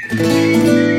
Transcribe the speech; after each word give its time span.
Maximé 0.00 0.97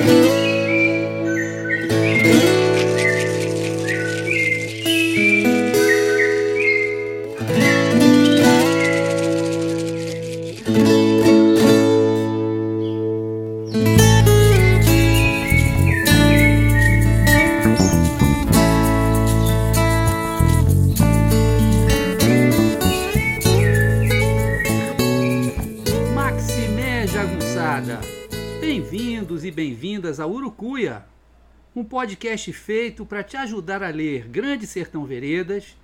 podcast 32.00 32.54
feito 32.54 33.06
para 33.06 33.22
te 33.22 33.36
ajudar 33.36 33.84
a 33.84 33.90
ler 33.90 34.26
Grande 34.30 34.66
Sertão 34.66 35.04
Veredas 35.04 35.76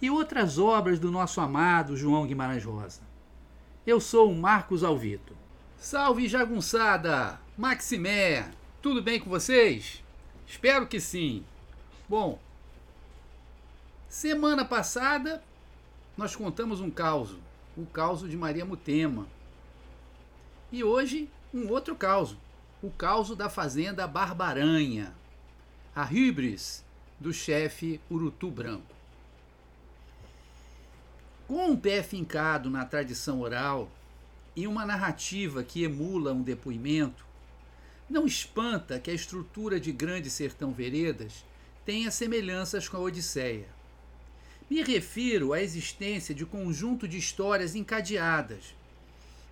e 0.00 0.08
outras 0.08 0.58
obras 0.58 0.98
do 0.98 1.10
nosso 1.10 1.38
amado 1.38 1.98
João 1.98 2.26
Guimarães 2.26 2.64
Rosa. 2.64 3.02
Eu 3.86 4.00
sou 4.00 4.32
o 4.32 4.34
Marcos 4.34 4.82
Alvito. 4.82 5.36
Salve 5.76 6.26
Jagunçada! 6.28 7.38
Maximé! 7.58 8.50
Tudo 8.80 9.02
bem 9.02 9.20
com 9.20 9.28
vocês? 9.28 10.02
Espero 10.46 10.86
que 10.86 10.98
sim. 10.98 11.44
Bom, 12.08 12.40
semana 14.08 14.64
passada 14.64 15.44
nós 16.16 16.34
contamos 16.34 16.80
um 16.80 16.90
caos, 16.90 17.36
o 17.76 17.84
caos 17.84 18.26
de 18.26 18.34
Maria 18.34 18.64
Mutema. 18.64 19.26
E 20.72 20.82
hoje, 20.82 21.28
um 21.52 21.68
outro 21.68 21.94
caos, 21.94 22.34
o 22.82 22.90
caos 22.90 23.36
da 23.36 23.50
fazenda 23.50 24.06
Barbaranha, 24.06 25.19
a 25.94 26.04
hibris 26.04 26.84
do 27.18 27.32
chefe 27.32 28.00
Urutu 28.08 28.48
Branco. 28.48 28.94
Com 31.48 31.70
um 31.70 31.76
pé 31.76 32.00
fincado 32.00 32.70
na 32.70 32.84
tradição 32.84 33.40
oral 33.40 33.90
e 34.54 34.68
uma 34.68 34.86
narrativa 34.86 35.64
que 35.64 35.82
emula 35.82 36.32
um 36.32 36.42
depoimento, 36.42 37.26
não 38.08 38.24
espanta 38.24 39.00
que 39.00 39.10
a 39.10 39.14
estrutura 39.14 39.80
de 39.80 39.90
Grande 39.90 40.30
Sertão 40.30 40.70
Veredas 40.70 41.44
tenha 41.84 42.10
semelhanças 42.12 42.88
com 42.88 42.96
a 42.96 43.00
Odisseia. 43.00 43.68
Me 44.70 44.82
refiro 44.82 45.52
à 45.52 45.60
existência 45.60 46.32
de 46.32 46.46
conjunto 46.46 47.08
de 47.08 47.18
histórias 47.18 47.74
encadeadas, 47.74 48.76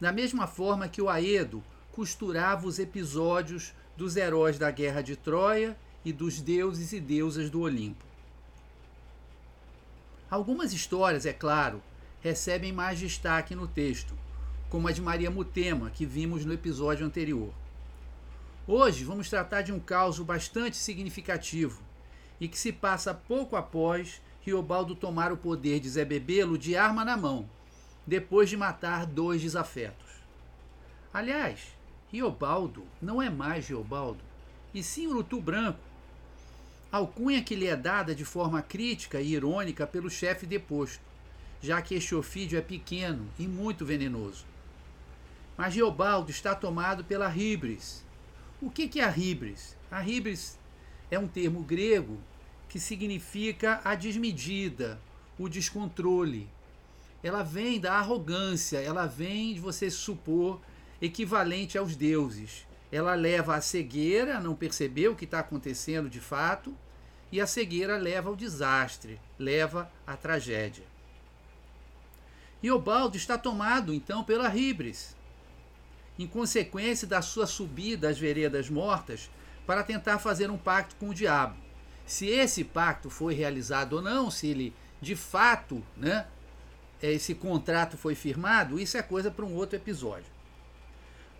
da 0.00 0.12
mesma 0.12 0.46
forma 0.46 0.88
que 0.88 1.02
o 1.02 1.08
Aedo 1.08 1.64
costurava 1.90 2.68
os 2.68 2.78
episódios 2.78 3.72
dos 3.96 4.14
heróis 4.14 4.56
da 4.56 4.70
Guerra 4.70 5.02
de 5.02 5.16
Troia 5.16 5.76
e 6.04 6.12
dos 6.12 6.40
deuses 6.40 6.92
e 6.92 7.00
deusas 7.00 7.50
do 7.50 7.60
Olimpo. 7.60 8.04
Algumas 10.30 10.72
histórias, 10.72 11.24
é 11.24 11.32
claro, 11.32 11.82
recebem 12.20 12.72
mais 12.72 12.98
destaque 12.98 13.54
no 13.54 13.66
texto, 13.66 14.14
como 14.68 14.88
a 14.88 14.92
de 14.92 15.00
Maria 15.00 15.30
Mutema, 15.30 15.90
que 15.90 16.04
vimos 16.04 16.44
no 16.44 16.52
episódio 16.52 17.06
anterior. 17.06 17.52
Hoje 18.66 19.04
vamos 19.04 19.30
tratar 19.30 19.62
de 19.62 19.72
um 19.72 19.80
caso 19.80 20.24
bastante 20.24 20.76
significativo 20.76 21.82
e 22.38 22.46
que 22.46 22.58
se 22.58 22.70
passa 22.70 23.14
pouco 23.14 23.56
após 23.56 24.20
Riobaldo 24.42 24.94
tomar 24.94 25.32
o 25.32 25.36
poder 25.36 25.80
de 25.80 25.88
Zé 25.88 26.04
Bebelo 26.04 26.58
de 26.58 26.76
arma 26.76 27.04
na 27.04 27.16
mão, 27.16 27.48
depois 28.06 28.50
de 28.50 28.56
matar 28.56 29.06
dois 29.06 29.40
desafetos. 29.40 30.06
Aliás, 31.12 31.60
Riobaldo 32.12 32.84
não 33.00 33.22
é 33.22 33.30
mais 33.30 33.68
Riobaldo, 33.68 34.20
e 34.74 34.82
sim 34.82 35.06
Urutu 35.06 35.40
Branco, 35.40 35.80
alcunha 36.90 37.42
que 37.42 37.54
lhe 37.54 37.66
é 37.66 37.76
dada 37.76 38.14
de 38.14 38.24
forma 38.24 38.62
crítica 38.62 39.20
e 39.20 39.32
irônica 39.32 39.86
pelo 39.86 40.10
chefe 40.10 40.46
deposto, 40.46 41.00
já 41.60 41.82
que 41.82 41.94
este 41.94 42.14
ofídio 42.14 42.58
é 42.58 42.62
pequeno 42.62 43.28
e 43.38 43.46
muito 43.46 43.84
venenoso. 43.84 44.44
Mas 45.56 45.74
Riobaldo 45.74 46.30
está 46.30 46.54
tomado 46.54 47.04
pela 47.04 47.34
hibris. 47.34 48.04
O 48.60 48.70
que 48.70 49.00
é 49.00 49.04
a 49.04 49.16
hibris? 49.16 49.76
A 49.90 50.06
hibris 50.06 50.58
é 51.10 51.18
um 51.18 51.26
termo 51.26 51.62
grego 51.62 52.18
que 52.68 52.78
significa 52.78 53.80
a 53.84 53.94
desmedida, 53.94 55.00
o 55.38 55.48
descontrole. 55.48 56.48
Ela 57.22 57.42
vem 57.42 57.80
da 57.80 57.94
arrogância, 57.94 58.78
ela 58.78 59.06
vem 59.06 59.54
de 59.54 59.60
você 59.60 59.90
supor 59.90 60.60
equivalente 61.02 61.76
aos 61.76 61.96
deuses. 61.96 62.67
Ela 62.90 63.14
leva 63.14 63.54
à 63.54 63.60
cegueira, 63.60 64.38
a 64.38 64.40
não 64.40 64.54
perceber 64.54 65.08
o 65.08 65.16
que 65.16 65.24
está 65.24 65.40
acontecendo 65.40 66.08
de 66.08 66.20
fato, 66.20 66.74
e 67.30 67.40
a 67.40 67.46
cegueira 67.46 67.96
leva 67.96 68.30
ao 68.30 68.36
desastre, 68.36 69.20
leva 69.38 69.90
à 70.06 70.16
tragédia. 70.16 70.84
E 72.62 72.70
Obaldo 72.70 73.16
está 73.16 73.36
tomado 73.36 73.92
então 73.92 74.24
pela 74.24 74.54
hibris, 74.54 75.14
em 76.18 76.26
consequência 76.26 77.06
da 77.06 77.22
sua 77.22 77.46
subida 77.46 78.08
às 78.08 78.18
veredas 78.18 78.68
mortas 78.68 79.30
para 79.66 79.84
tentar 79.84 80.18
fazer 80.18 80.50
um 80.50 80.58
pacto 80.58 80.96
com 80.96 81.10
o 81.10 81.14
diabo. 81.14 81.56
Se 82.06 82.26
esse 82.26 82.64
pacto 82.64 83.10
foi 83.10 83.34
realizado 83.34 83.94
ou 83.94 84.02
não, 84.02 84.30
se 84.30 84.48
ele 84.48 84.74
de 85.00 85.14
fato, 85.14 85.84
né, 85.96 86.26
esse 87.00 87.34
contrato 87.34 87.96
foi 87.96 88.14
firmado, 88.14 88.80
isso 88.80 88.96
é 88.96 89.02
coisa 89.02 89.30
para 89.30 89.44
um 89.44 89.54
outro 89.54 89.76
episódio. 89.76 90.37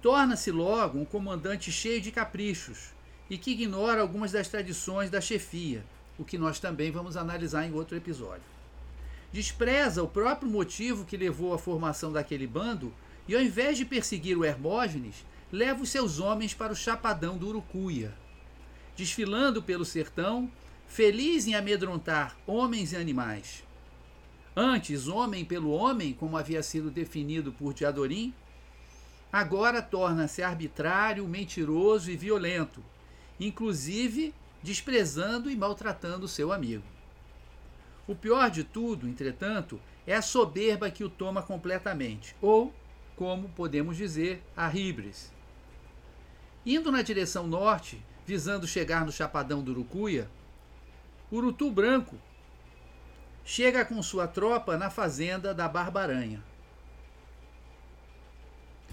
Torna-se 0.01 0.51
logo 0.51 0.99
um 0.99 1.05
comandante 1.05 1.73
cheio 1.73 2.01
de 2.01 2.13
caprichos 2.13 2.93
e 3.29 3.37
que 3.37 3.51
ignora 3.51 4.01
algumas 4.01 4.33
das 4.33 4.49
tradições 4.49 5.11
da 5.11 5.21
chefia, 5.21 5.85
o 6.19 6.25
que 6.25 6.39
nós 6.39 6.61
também 6.61 6.91
vamos 6.91 7.17
analisar 7.17 7.67
em 7.67 7.73
outro 7.73 7.97
episódio. 7.97 8.43
Despreza 9.33 10.03
o 10.03 10.09
próprio 10.09 10.51
motivo 10.51 11.05
que 11.05 11.17
levou 11.17 11.53
à 11.53 11.59
formação 11.59 12.13
daquele 12.13 12.47
bando 12.47 12.95
e, 13.27 13.35
ao 13.35 13.43
invés 13.43 13.77
de 13.77 13.85
perseguir 13.85 14.39
o 14.39 14.45
Hermógenes, 14.45 15.27
leva 15.53 15.83
os 15.83 15.91
seus 15.91 16.19
homens 16.19 16.55
para 16.55 16.73
o 16.73 16.77
chapadão 16.77 17.37
do 17.37 17.49
Urucuia. 17.49 18.15
Desfilando 18.97 19.63
pelo 19.63 19.85
sertão, 19.85 20.51
feliz 20.87 21.47
em 21.47 21.55
amedrontar 21.55 22.37
homens 22.47 22.93
e 22.93 22.97
animais. 22.97 23.63
Antes, 24.57 25.07
homem 25.07 25.45
pelo 25.45 25.71
homem, 25.71 26.15
como 26.15 26.37
havia 26.37 26.63
sido 26.63 26.91
definido 26.91 27.53
por 27.53 27.75
Diadorim, 27.75 28.35
agora 29.33 29.83
torna-se 29.83 30.43
arbitrário, 30.43 31.27
mentiroso 31.27 32.11
e 32.11 32.16
violento, 32.16 32.83
inclusive 33.39 34.34
desprezando 34.62 35.50
e 35.50 35.56
maltratando 35.56 36.27
seu 36.27 36.53
amigo. 36.53 36.84
O 38.06 38.15
pior 38.15 38.50
de 38.50 38.65
tudo, 38.65 39.06
entretanto, 39.06 39.81
é 40.06 40.15
a 40.15 40.22
soberba 40.22 40.91
que 40.91 41.05
o 41.05 41.11
toma 41.11 41.43
completamente, 41.43 42.34
ou, 42.41 42.72
como 43.15 43.50
podemos 43.50 43.97
dizer, 43.97 44.43
a 44.56 44.75
hibris. 44.75 45.31
Indo 46.65 46.91
na 46.91 47.03
direção 47.03 47.47
norte, 47.47 48.03
visando 48.27 48.67
chegar 48.67 49.05
no 49.05 49.12
Chapadão 49.12 49.62
do 49.62 49.72
Urucuia, 49.72 50.31
Urutu 51.31 51.71
Branco 51.71 52.17
chega 53.44 53.84
com 53.84 54.03
sua 54.03 54.27
tropa 54.27 54.77
na 54.77 54.91
fazenda 54.91 55.55
da 55.55 55.69
Barbaranha. 55.69 56.43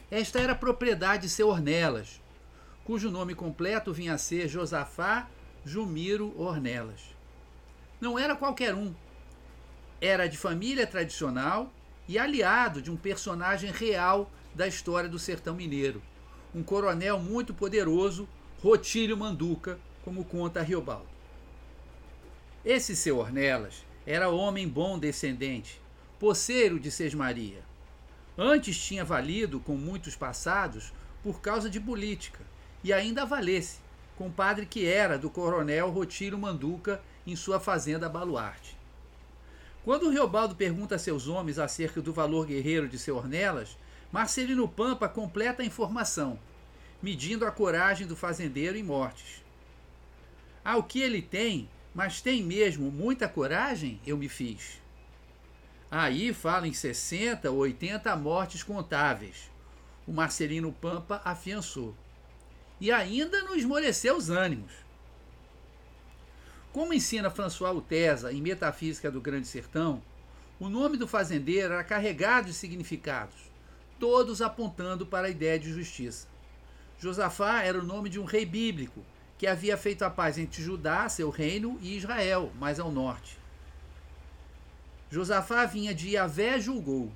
Esta 0.09 0.39
era 0.39 0.53
propriedade 0.53 1.23
de 1.23 1.29
seu 1.29 1.47
Ornelas, 1.47 2.21
cujo 2.83 3.09
nome 3.09 3.33
completo 3.33 3.91
vinha 3.91 4.13
a 4.13 4.17
ser 4.17 4.47
Josafá 4.47 5.27
Jumiro 5.65 6.31
Ornelas. 6.39 7.01
Não 7.99 8.19
era 8.19 8.35
qualquer 8.35 8.75
um. 8.75 8.93
Era 9.99 10.27
de 10.27 10.37
família 10.37 10.85
tradicional 10.85 11.73
e 12.07 12.19
aliado 12.19 12.83
de 12.83 12.91
um 12.91 12.95
personagem 12.95 13.71
real 13.71 14.29
da 14.53 14.67
história 14.67 15.09
do 15.09 15.17
sertão 15.17 15.55
mineiro, 15.55 16.01
um 16.53 16.61
coronel 16.61 17.19
muito 17.19 17.53
poderoso, 17.53 18.29
Rotílio 18.61 19.17
Manduca, 19.17 19.79
como 20.03 20.23
conta 20.23 20.61
Riobaldo. 20.61 21.07
Esse 22.63 22.95
seu 22.95 23.17
Ornelas 23.17 23.83
era 24.05 24.29
homem 24.29 24.67
bom 24.67 24.99
descendente, 24.99 25.81
poceiro 26.19 26.79
de 26.79 26.91
Sesmaria. 26.91 27.63
Antes 28.37 28.77
tinha 28.77 29.05
valido 29.05 29.59
com 29.59 29.75
muitos 29.75 30.15
passados 30.15 30.91
por 31.23 31.41
causa 31.41 31.69
de 31.69 31.79
política, 31.79 32.41
e 32.83 32.91
ainda 32.91 33.25
valesse, 33.25 33.79
compadre 34.17 34.65
que 34.65 34.85
era 34.85 35.17
do 35.17 35.29
coronel 35.29 35.89
Rotílio 35.89 36.37
Manduca 36.37 37.01
em 37.25 37.35
sua 37.35 37.59
fazenda 37.59 38.09
Baluarte. 38.09 38.77
Quando 39.83 40.09
Riobaldo 40.09 40.55
pergunta 40.55 40.95
a 40.95 40.99
seus 40.99 41.27
homens 41.27 41.59
acerca 41.59 42.01
do 42.01 42.11
valor 42.11 42.45
guerreiro 42.45 42.87
de 42.87 42.99
seu 42.99 43.15
Ornelas, 43.15 43.77
Marcelino 44.11 44.67
Pampa 44.67 45.07
completa 45.07 45.61
a 45.61 45.65
informação, 45.65 46.39
medindo 47.01 47.45
a 47.45 47.51
coragem 47.51 48.07
do 48.07 48.15
fazendeiro 48.15 48.77
em 48.77 48.83
mortes. 48.83 49.43
Ao 50.63 50.83
que 50.83 50.99
ele 50.99 51.21
tem, 51.21 51.69
mas 51.93 52.19
tem 52.19 52.43
mesmo 52.43 52.91
muita 52.91 53.29
coragem, 53.29 54.01
eu 54.05 54.17
me 54.17 54.27
fiz. 54.27 54.81
Aí 55.89 56.33
fala 56.33 56.67
em 56.67 56.73
60 56.73 57.49
ou 57.51 57.57
80 57.57 58.15
mortes 58.15 58.63
contáveis. 58.63 59.49
O 60.07 60.11
Marcelino 60.11 60.71
Pampa 60.71 61.21
afiançou. 61.23 61.95
e 62.79 62.91
ainda 62.91 63.41
não 63.43 63.55
esmoreceu 63.55 64.17
os 64.17 64.29
ânimos. 64.29 64.71
Como 66.73 66.93
ensina 66.93 67.29
François 67.29 67.73
Utesa 67.73 68.33
em 68.33 68.41
Metafísica 68.41 69.09
do 69.09 69.21
Grande 69.21 69.47
Sertão, 69.47 70.03
o 70.59 70.67
nome 70.67 70.97
do 70.97 71.07
fazendeiro 71.07 71.73
era 71.73 71.83
carregado 71.85 72.47
de 72.47 72.53
significados, 72.53 73.35
todos 73.97 74.41
apontando 74.41 75.05
para 75.05 75.27
a 75.27 75.29
ideia 75.29 75.57
de 75.57 75.71
justiça. 75.71 76.27
Josafá 76.99 77.61
era 77.61 77.79
o 77.79 77.83
nome 77.83 78.09
de 78.09 78.19
um 78.19 78.25
rei 78.25 78.45
bíblico 78.45 79.01
que 79.37 79.47
havia 79.47 79.77
feito 79.77 80.03
a 80.03 80.09
paz 80.09 80.37
entre 80.37 80.61
Judá, 80.61 81.07
seu 81.07 81.29
reino, 81.29 81.77
e 81.81 81.97
Israel, 81.97 82.51
mais 82.59 82.79
ao 82.79 82.91
norte. 82.91 83.37
Josafá 85.15 85.65
vinha 85.65 85.95
de 85.95 86.09
Yahvé 86.09 86.59
julgou. 86.59 87.09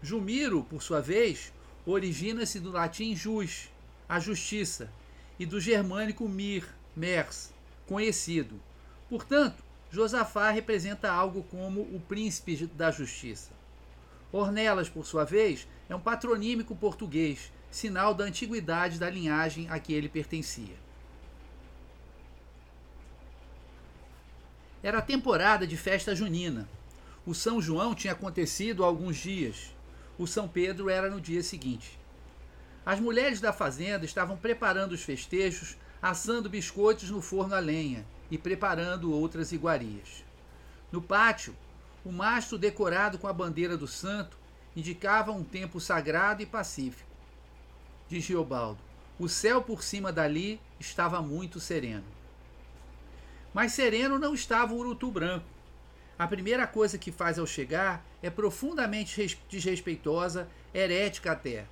Jumiro, 0.00 0.62
por 0.62 0.80
sua 0.80 1.00
vez, 1.00 1.52
origina-se 1.84 2.60
do 2.60 2.70
latim 2.70 3.16
jus, 3.16 3.68
a 4.08 4.20
justiça, 4.20 4.88
e 5.36 5.44
do 5.44 5.60
germânico 5.60 6.28
mir, 6.28 6.64
mers, 6.94 7.52
conhecido. 7.88 8.60
Portanto, 9.08 9.64
Josafá 9.90 10.48
representa 10.50 11.10
algo 11.10 11.42
como 11.50 11.80
o 11.80 12.00
príncipe 12.08 12.68
da 12.68 12.92
justiça. 12.92 13.50
Ornelas, 14.30 14.88
por 14.88 15.04
sua 15.04 15.24
vez, 15.24 15.66
é 15.88 15.96
um 15.96 16.00
patronímico 16.00 16.76
português, 16.76 17.50
sinal 17.68 18.14
da 18.14 18.22
antiguidade 18.22 18.96
da 18.96 19.10
linhagem 19.10 19.68
a 19.68 19.80
que 19.80 19.92
ele 19.92 20.08
pertencia. 20.08 20.76
Era 24.80 25.02
temporada 25.02 25.66
de 25.66 25.76
festa 25.76 26.14
junina. 26.14 26.68
O 27.26 27.34
São 27.34 27.60
João 27.60 27.94
tinha 27.94 28.12
acontecido 28.12 28.84
há 28.84 28.86
alguns 28.86 29.16
dias. 29.16 29.74
O 30.18 30.26
São 30.26 30.46
Pedro 30.46 30.90
era 30.90 31.10
no 31.10 31.20
dia 31.20 31.42
seguinte. 31.42 31.98
As 32.84 33.00
mulheres 33.00 33.40
da 33.40 33.52
fazenda 33.52 34.04
estavam 34.04 34.36
preparando 34.36 34.92
os 34.92 35.02
festejos, 35.02 35.76
assando 36.02 36.50
biscoitos 36.50 37.08
no 37.08 37.22
forno 37.22 37.54
a 37.54 37.58
lenha 37.58 38.04
e 38.30 38.36
preparando 38.36 39.12
outras 39.12 39.52
iguarias. 39.52 40.22
No 40.92 41.00
pátio, 41.00 41.56
o 42.04 42.12
mastro 42.12 42.58
decorado 42.58 43.18
com 43.18 43.26
a 43.26 43.32
bandeira 43.32 43.76
do 43.76 43.88
santo 43.88 44.36
indicava 44.76 45.32
um 45.32 45.42
tempo 45.42 45.80
sagrado 45.80 46.42
e 46.42 46.46
pacífico. 46.46 47.08
Diz 48.06 48.22
Giobaldo, 48.24 48.78
o 49.18 49.28
céu 49.28 49.62
por 49.62 49.82
cima 49.82 50.12
dali 50.12 50.60
estava 50.78 51.22
muito 51.22 51.58
sereno. 51.58 52.04
Mas 53.54 53.72
sereno 53.72 54.18
não 54.18 54.34
estava 54.34 54.74
o 54.74 54.76
urutu 54.76 55.10
branco. 55.10 55.53
A 56.18 56.26
primeira 56.26 56.66
coisa 56.66 56.98
que 56.98 57.10
faz 57.10 57.38
ao 57.38 57.46
chegar 57.46 58.04
é 58.22 58.30
profundamente 58.30 59.38
desrespeitosa, 59.48 60.48
herética 60.72 61.32
até. 61.32 61.66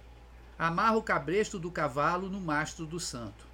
Amarra 0.58 0.96
o 0.96 1.02
cabresto 1.02 1.58
do 1.58 1.70
cavalo 1.70 2.28
no 2.28 2.40
mastro 2.40 2.84
do 2.86 2.98
santo 2.98 3.52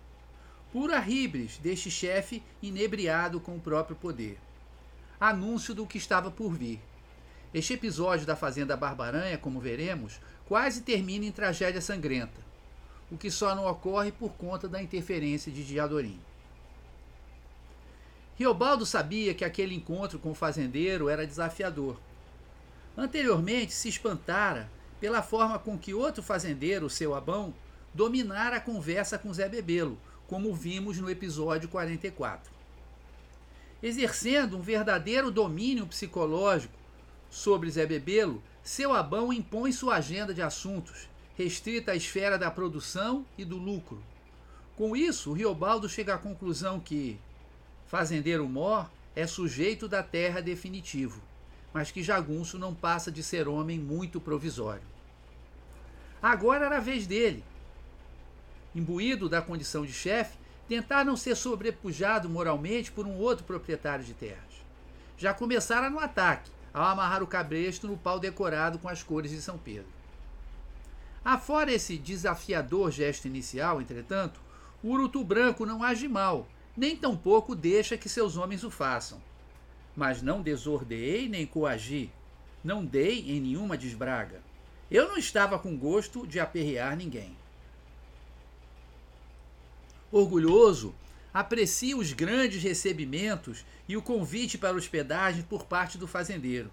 pura 0.72 0.98
ribres 0.98 1.58
deste 1.58 1.90
chefe 1.90 2.42
inebriado 2.62 3.40
com 3.40 3.56
o 3.56 3.60
próprio 3.60 3.96
poder. 3.96 4.38
Anúncio 5.18 5.74
do 5.74 5.86
que 5.86 5.98
estava 5.98 6.30
por 6.30 6.52
vir. 6.52 6.80
Este 7.52 7.72
episódio 7.72 8.26
da 8.26 8.36
Fazenda 8.36 8.76
Barbaranha, 8.76 9.38
como 9.38 9.60
veremos, 9.60 10.20
quase 10.46 10.82
termina 10.82 11.24
em 11.24 11.32
tragédia 11.32 11.80
sangrenta, 11.80 12.40
o 13.10 13.16
que 13.16 13.30
só 13.30 13.54
não 13.54 13.66
ocorre 13.66 14.12
por 14.12 14.32
conta 14.34 14.68
da 14.68 14.82
interferência 14.82 15.50
de 15.50 15.64
Diadorim. 15.64 16.20
Riobaldo 18.38 18.86
sabia 18.86 19.34
que 19.34 19.44
aquele 19.44 19.74
encontro 19.74 20.16
com 20.16 20.30
o 20.30 20.34
fazendeiro 20.34 21.08
era 21.08 21.26
desafiador. 21.26 21.98
Anteriormente 22.96 23.72
se 23.72 23.88
espantara 23.88 24.70
pela 25.00 25.22
forma 25.22 25.58
com 25.58 25.76
que 25.76 25.92
outro 25.92 26.22
fazendeiro, 26.22 26.88
seu 26.88 27.16
Abão, 27.16 27.52
dominara 27.92 28.58
a 28.58 28.60
conversa 28.60 29.18
com 29.18 29.34
Zé 29.34 29.48
Bebelo, 29.48 29.98
como 30.28 30.54
vimos 30.54 30.98
no 30.98 31.10
episódio 31.10 31.68
44. 31.68 32.52
Exercendo 33.82 34.56
um 34.56 34.62
verdadeiro 34.62 35.32
domínio 35.32 35.86
psicológico 35.88 36.78
sobre 37.28 37.70
Zé 37.70 37.86
Bebelo, 37.86 38.40
seu 38.62 38.92
Abão 38.92 39.32
impõe 39.32 39.72
sua 39.72 39.96
agenda 39.96 40.32
de 40.32 40.42
assuntos, 40.42 41.08
restrita 41.36 41.90
à 41.90 41.96
esfera 41.96 42.38
da 42.38 42.52
produção 42.52 43.26
e 43.36 43.44
do 43.44 43.56
lucro. 43.56 44.00
Com 44.76 44.94
isso, 44.94 45.32
Riobaldo 45.32 45.88
chega 45.88 46.14
à 46.14 46.18
conclusão 46.18 46.78
que 46.78 47.18
fazendeiro 47.88 48.46
mor 48.46 48.88
é 49.16 49.26
sujeito 49.26 49.88
da 49.88 50.02
terra 50.02 50.40
definitivo, 50.40 51.20
mas 51.72 51.90
que 51.90 52.02
Jagunço 52.02 52.58
não 52.58 52.74
passa 52.74 53.10
de 53.10 53.22
ser 53.22 53.48
homem 53.48 53.78
muito 53.78 54.20
provisório. 54.20 54.86
Agora 56.22 56.66
era 56.66 56.76
a 56.76 56.80
vez 56.80 57.06
dele, 57.06 57.42
imbuído 58.74 59.28
da 59.28 59.40
condição 59.40 59.84
de 59.86 59.92
chefe, 59.92 60.36
tentar 60.68 61.04
não 61.04 61.16
ser 61.16 61.34
sobrepujado 61.34 62.28
moralmente 62.28 62.92
por 62.92 63.06
um 63.06 63.16
outro 63.16 63.44
proprietário 63.44 64.04
de 64.04 64.12
terras. 64.12 64.38
Já 65.16 65.32
começara 65.32 65.88
no 65.88 65.98
ataque, 65.98 66.50
ao 66.72 66.84
amarrar 66.84 67.22
o 67.22 67.26
cabresto 67.26 67.88
no 67.88 67.96
pau 67.96 68.20
decorado 68.20 68.78
com 68.78 68.88
as 68.88 69.02
cores 69.02 69.30
de 69.30 69.40
São 69.40 69.56
Pedro. 69.56 69.88
Afora 71.24 71.72
esse 71.72 71.96
desafiador 71.96 72.90
gesto 72.90 73.26
inicial, 73.26 73.80
entretanto, 73.80 74.40
o 74.82 74.90
urutu 74.90 75.24
branco 75.24 75.64
não 75.64 75.82
age 75.82 76.06
mal, 76.06 76.46
nem 76.78 76.96
tampouco 76.96 77.54
deixa 77.54 77.98
que 77.98 78.08
seus 78.08 78.36
homens 78.36 78.64
o 78.64 78.70
façam. 78.70 79.20
Mas 79.94 80.22
não 80.22 80.40
desordeei 80.40 81.28
nem 81.28 81.44
coagi, 81.44 82.10
não 82.64 82.84
dei 82.84 83.32
em 83.32 83.40
nenhuma 83.40 83.76
desbraga. 83.76 84.40
Eu 84.90 85.08
não 85.08 85.18
estava 85.18 85.58
com 85.58 85.76
gosto 85.76 86.26
de 86.26 86.40
aperrear 86.40 86.96
ninguém 86.96 87.36
orgulhoso, 90.10 90.94
aprecia 91.32 91.96
os 91.96 92.12
grandes 92.12 92.62
recebimentos 92.62 93.64
e 93.88 93.96
o 93.96 94.02
convite 94.02 94.56
para 94.56 94.76
hospedagem 94.76 95.42
por 95.42 95.64
parte 95.64 95.98
do 95.98 96.06
fazendeiro. 96.06 96.70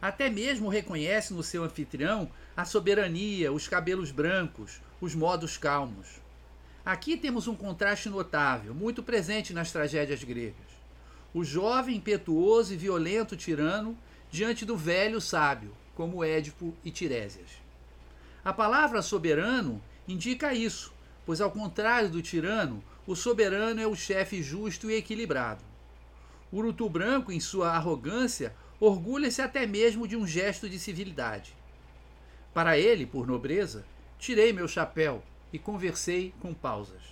Até 0.00 0.30
mesmo 0.30 0.68
reconhece 0.68 1.34
no 1.34 1.42
seu 1.42 1.64
anfitrião 1.64 2.30
a 2.56 2.64
soberania, 2.64 3.52
os 3.52 3.66
cabelos 3.66 4.10
brancos, 4.10 4.80
os 5.00 5.14
modos 5.14 5.56
calmos. 5.56 6.20
Aqui 6.88 7.18
temos 7.18 7.46
um 7.46 7.54
contraste 7.54 8.08
notável, 8.08 8.74
muito 8.74 9.02
presente 9.02 9.52
nas 9.52 9.70
tragédias 9.70 10.24
gregas. 10.24 10.56
O 11.34 11.44
jovem, 11.44 11.96
impetuoso 11.96 12.72
e 12.72 12.78
violento 12.78 13.36
tirano 13.36 13.94
diante 14.30 14.64
do 14.64 14.74
velho 14.74 15.20
sábio, 15.20 15.76
como 15.94 16.24
Édipo 16.24 16.74
e 16.82 16.90
Tirésias. 16.90 17.50
A 18.42 18.54
palavra 18.54 19.02
soberano 19.02 19.82
indica 20.08 20.54
isso, 20.54 20.90
pois, 21.26 21.42
ao 21.42 21.50
contrário 21.50 22.08
do 22.08 22.22
tirano, 22.22 22.82
o 23.06 23.14
soberano 23.14 23.82
é 23.82 23.86
o 23.86 23.94
chefe 23.94 24.42
justo 24.42 24.90
e 24.90 24.94
equilibrado. 24.94 25.62
O 26.50 26.56
urutu 26.56 26.88
branco, 26.88 27.30
em 27.30 27.38
sua 27.38 27.72
arrogância, 27.72 28.54
orgulha-se 28.80 29.42
até 29.42 29.66
mesmo 29.66 30.08
de 30.08 30.16
um 30.16 30.26
gesto 30.26 30.66
de 30.66 30.78
civilidade. 30.78 31.54
Para 32.54 32.78
ele, 32.78 33.04
por 33.04 33.26
nobreza, 33.26 33.84
tirei 34.18 34.54
meu 34.54 34.66
chapéu 34.66 35.22
e 35.52 35.58
conversei 35.58 36.34
com 36.40 36.52
pausas. 36.54 37.02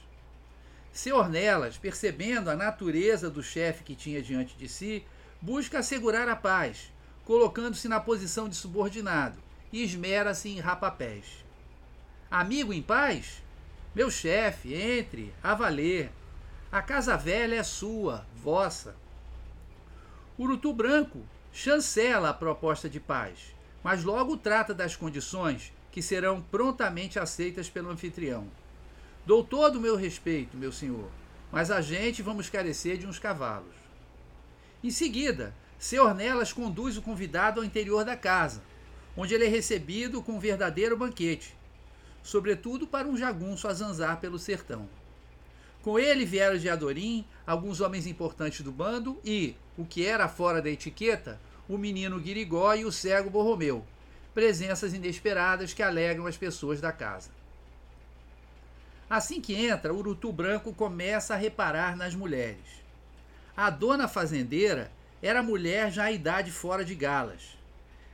Seu 0.93 1.17
Ornelas, 1.17 1.77
percebendo 1.77 2.49
a 2.49 2.57
natureza 2.57 3.29
do 3.29 3.43
chefe 3.43 3.85
que 3.85 3.95
tinha 3.95 4.23
diante 4.23 4.57
de 4.57 4.69
si, 4.69 5.05
busca 5.41 5.79
assegurar 5.81 6.29
a 6.29 6.37
paz, 6.37 6.93
colocando-se 7.25 7.89
na 7.89 8.01
posição 8.01 8.49
de 8.49 8.57
subordinado 8.57 9.39
e 9.73 9.83
esmera-se 9.83 10.49
em 10.49 10.59
rapapés. 10.59 11.45
Amigo 12.31 12.73
em 12.73 12.83
paz? 12.83 13.43
Meu 13.95 14.11
chefe, 14.11 14.75
entre, 14.75 15.35
a 15.43 15.55
valer. 15.55 16.11
A 16.71 16.83
casa 16.83 17.17
velha 17.17 17.57
é 17.57 17.63
sua, 17.63 18.27
vossa. 18.35 18.97
Urutu 20.39 20.73
Branco 20.73 21.23
chancela 21.53 22.31
a 22.31 22.35
proposta 22.35 22.89
de 22.89 23.01
paz, 23.01 23.55
mas 23.83 24.05
logo 24.05 24.37
trata 24.37 24.75
das 24.75 24.95
condições 24.95 25.73
que 25.97 26.03
serão 26.03 26.43
prontamente 26.43 27.19
aceitas 27.19 27.71
pelo 27.71 27.89
anfitrião. 27.89 28.47
Dou 29.25 29.43
todo 29.43 29.77
o 29.77 29.81
meu 29.81 29.97
respeito, 29.97 30.55
meu 30.55 30.71
senhor, 30.71 31.09
mas 31.51 31.71
a 31.71 31.81
gente 31.81 32.21
vamos 32.21 32.51
carecer 32.51 32.99
de 32.99 33.07
uns 33.07 33.19
cavalos. 33.19 33.75
Em 34.85 34.91
seguida, 34.91 35.55
Senhor 35.79 36.15
Nelas 36.15 36.53
conduz 36.53 36.99
o 36.99 37.03
convidado 37.03 37.61
ao 37.61 37.65
interior 37.65 38.05
da 38.05 38.15
casa, 38.15 38.63
onde 39.17 39.33
ele 39.33 39.47
é 39.47 39.49
recebido 39.49 40.21
com 40.21 40.33
um 40.33 40.39
verdadeiro 40.39 40.99
banquete, 40.99 41.57
sobretudo 42.23 42.87
para 42.87 43.09
um 43.09 43.17
jagunço 43.17 43.67
a 43.67 43.73
zanzar 43.73 44.21
pelo 44.21 44.39
sertão. 44.39 44.87
Com 45.81 45.99
ele 45.99 46.27
vieram 46.27 46.59
de 46.59 46.69
Adorim 46.69 47.25
alguns 47.47 47.81
homens 47.81 48.07
importantes 48.07 48.61
do 48.61 48.71
bando 48.71 49.19
e, 49.25 49.57
o 49.79 49.87
que 49.87 50.05
era 50.05 50.29
fora 50.29 50.61
da 50.61 50.69
etiqueta, 50.69 51.41
o 51.67 51.79
menino 51.79 52.21
Guirigó 52.21 52.75
e 52.75 52.85
o 52.85 52.93
cego 52.93 53.31
Borromeu, 53.31 53.83
presenças 54.37 54.93
inesperadas 54.93 55.73
que 55.73 55.83
alegram 55.83 56.27
as 56.27 56.37
pessoas 56.37 56.79
da 56.79 56.93
casa. 56.93 57.31
Assim 59.09 59.41
que 59.41 59.55
entra, 59.55 59.95
o 59.95 59.97
Urutu 59.97 60.31
Branco 60.31 60.75
começa 60.75 61.33
a 61.33 61.39
reparar 61.39 61.97
nas 61.97 62.15
mulheres. 62.15 62.85
A 63.57 63.71
dona 63.71 64.07
fazendeira 64.07 64.93
era 65.23 65.43
mulher 65.43 65.91
já 65.91 66.05
à 66.05 66.13
idade 66.13 66.53
fora 66.53 66.85
de 66.85 66.95
galas, 66.95 67.57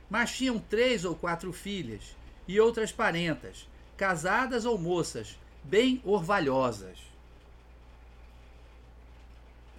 mas 0.09 0.33
tinham 0.33 0.57
três 0.57 1.03
ou 1.03 1.13
quatro 1.13 1.51
filhas 1.51 2.15
e 2.47 2.57
outras 2.57 2.89
parentas, 2.89 3.67
casadas 3.97 4.63
ou 4.63 4.77
moças, 4.77 5.37
bem 5.61 6.01
orvalhosas. 6.05 6.99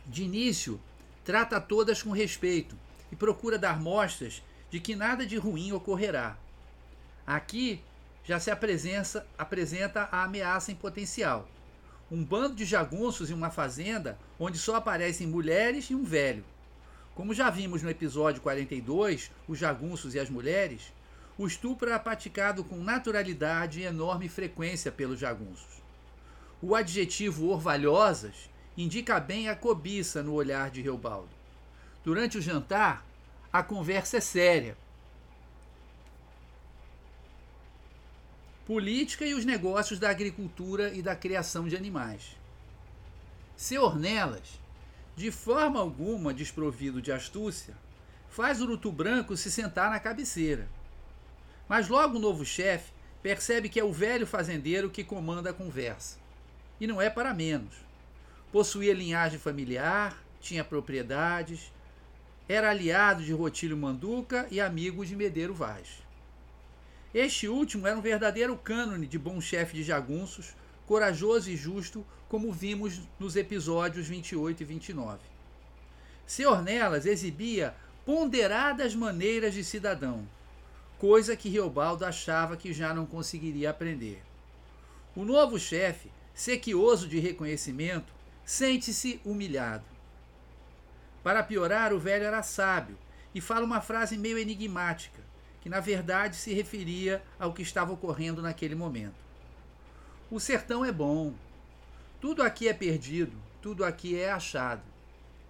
De 0.04 0.24
início, 0.24 0.78
trata 1.24 1.58
todas 1.58 2.02
com 2.02 2.10
respeito 2.10 2.76
e 3.10 3.16
procura 3.16 3.58
dar 3.58 3.80
mostras 3.80 4.42
de 4.75 4.81
que 4.81 4.97
nada 4.97 5.25
de 5.25 5.37
ruim 5.37 5.71
ocorrerá. 5.71 6.37
Aqui 7.25 7.81
já 8.25 8.40
se 8.40 8.50
apresenta, 8.50 9.25
apresenta 9.38 10.09
a 10.11 10.25
ameaça 10.25 10.73
em 10.73 10.75
potencial. 10.75 11.49
Um 12.11 12.25
bando 12.25 12.57
de 12.57 12.64
jagunços 12.64 13.31
em 13.31 13.35
uma 13.35 13.50
fazenda 13.50 14.19
onde 14.37 14.59
só 14.59 14.75
aparecem 14.75 15.28
mulheres 15.28 15.90
e 15.90 15.95
um 15.95 16.02
velho. 16.02 16.45
Como 17.14 17.33
já 17.33 17.50
vimos 17.50 17.85
no 17.85 17.88
episódio 17.88 18.43
42, 18.43 19.31
os 19.47 19.57
jagunços 19.57 20.16
e 20.16 20.19
as 20.19 20.28
mulheres, 20.28 20.93
o 21.38 21.47
estupro 21.47 21.88
era 21.88 22.00
praticado 22.00 22.64
com 22.64 22.75
naturalidade 22.78 23.78
e 23.78 23.85
enorme 23.85 24.28
frequência 24.28 24.90
pelos 24.90 25.21
jagunços. 25.21 25.81
O 26.61 26.75
adjetivo 26.75 27.50
orvalhosas 27.50 28.50
indica 28.76 29.21
bem 29.21 29.49
a 29.49 29.54
cobiça 29.54 30.21
no 30.21 30.33
olhar 30.33 30.69
de 30.69 30.83
Reobaldo. 30.83 31.31
Durante 32.02 32.38
o 32.38 32.43
jantar, 32.43 33.07
a 33.54 33.62
conversa 33.62 34.16
é 34.16 34.20
séria. 34.20 34.76
Política 38.66 39.25
e 39.25 39.32
os 39.32 39.44
negócios 39.44 40.00
da 40.00 40.11
agricultura 40.11 40.92
e 40.92 41.00
da 41.00 41.14
criação 41.14 41.68
de 41.68 41.76
animais. 41.76 42.37
Seu 43.56 43.84
Ornelas, 43.84 44.58
de 45.14 45.30
forma 45.30 45.78
alguma 45.78 46.34
desprovido 46.34 47.00
de 47.00 47.12
astúcia, 47.12 47.76
faz 48.28 48.61
o 48.61 48.64
Urutu 48.64 48.90
Branco 48.90 49.37
se 49.37 49.52
sentar 49.52 49.88
na 49.88 50.00
cabeceira. 50.00 50.66
Mas 51.68 51.88
logo 51.88 52.16
o 52.16 52.20
novo 52.20 52.44
chefe 52.44 52.90
percebe 53.23 53.68
que 53.68 53.78
é 53.78 53.84
o 53.84 53.92
velho 53.92 54.26
fazendeiro 54.26 54.90
que 54.90 55.04
comanda 55.04 55.50
a 55.50 55.54
conversa. 55.54 56.18
E 56.80 56.88
não 56.88 57.00
é 57.00 57.08
para 57.08 57.32
menos. 57.32 57.76
Possuía 58.50 58.92
linhagem 58.92 59.38
familiar, 59.38 60.20
tinha 60.40 60.64
propriedades, 60.64 61.73
era 62.48 62.70
aliado 62.70 63.22
de 63.22 63.32
Rotílio 63.32 63.76
Manduca 63.76 64.46
e 64.50 64.60
amigo 64.60 65.04
de 65.04 65.16
Medeiro 65.16 65.54
Vaz. 65.54 66.02
Este 67.14 67.48
último 67.48 67.86
era 67.86 67.96
um 67.96 68.02
verdadeiro 68.02 68.56
cânone 68.56 69.06
de 69.06 69.18
bom 69.18 69.40
chefe 69.40 69.76
de 69.76 69.82
jagunços, 69.82 70.54
corajoso 70.86 71.48
e 71.48 71.56
justo, 71.56 72.04
como 72.28 72.52
vimos 72.52 73.00
nos 73.18 73.36
episódios 73.36 74.08
28 74.08 74.62
e 74.62 74.64
29. 74.66 75.20
Seu 76.26 76.50
Ornelas 76.50 77.06
exibia 77.06 77.74
ponderadas 78.04 78.94
maneiras 78.94 79.54
de 79.54 79.64
cidadão, 79.64 80.28
coisa 80.98 81.36
que 81.36 81.48
Riobaldo 81.48 82.04
achava 82.04 82.56
que 82.56 82.72
já 82.72 82.92
não 82.92 83.06
conseguiria 83.06 83.70
aprender. 83.70 84.22
O 85.16 85.24
novo 85.24 85.58
chefe, 85.58 86.10
sequioso 86.34 87.08
de 87.08 87.18
reconhecimento, 87.18 88.12
sente-se 88.44 89.20
humilhado. 89.24 89.93
Para 91.25 91.43
piorar, 91.43 91.95
o 91.95 91.99
velho 91.99 92.26
era 92.26 92.43
sábio 92.43 92.99
e 93.35 93.40
fala 93.40 93.64
uma 93.64 93.81
frase 93.81 94.19
meio 94.19 94.37
enigmática, 94.37 95.23
que 95.62 95.71
na 95.71 95.81
verdade 95.81 96.37
se 96.37 96.52
referia 96.52 97.23
ao 97.40 97.54
que 97.54 97.62
estava 97.62 97.95
ocorrendo 97.95 98.43
naquele 98.43 98.75
momento. 98.75 99.25
O 100.31 100.38
sertão 100.38 100.85
é 100.85 100.93
bom. 100.93 101.33
Tudo 102.21 102.43
aqui 102.43 102.69
é 102.69 102.75
perdido, 102.75 103.33
tudo 103.62 103.87
aqui 103.87 104.21
é 104.21 104.31
achado. 104.31 104.83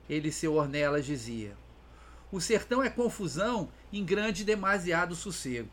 Ele, 0.09 0.31
seu 0.31 0.55
Ornelas, 0.55 1.05
dizia. 1.05 1.57
O 2.31 2.41
sertão 2.41 2.81
é 2.81 2.89
confusão 2.89 3.69
em 3.93 4.05
grande 4.05 4.43
e 4.43 4.45
demasiado 4.45 5.17
sossego. 5.17 5.71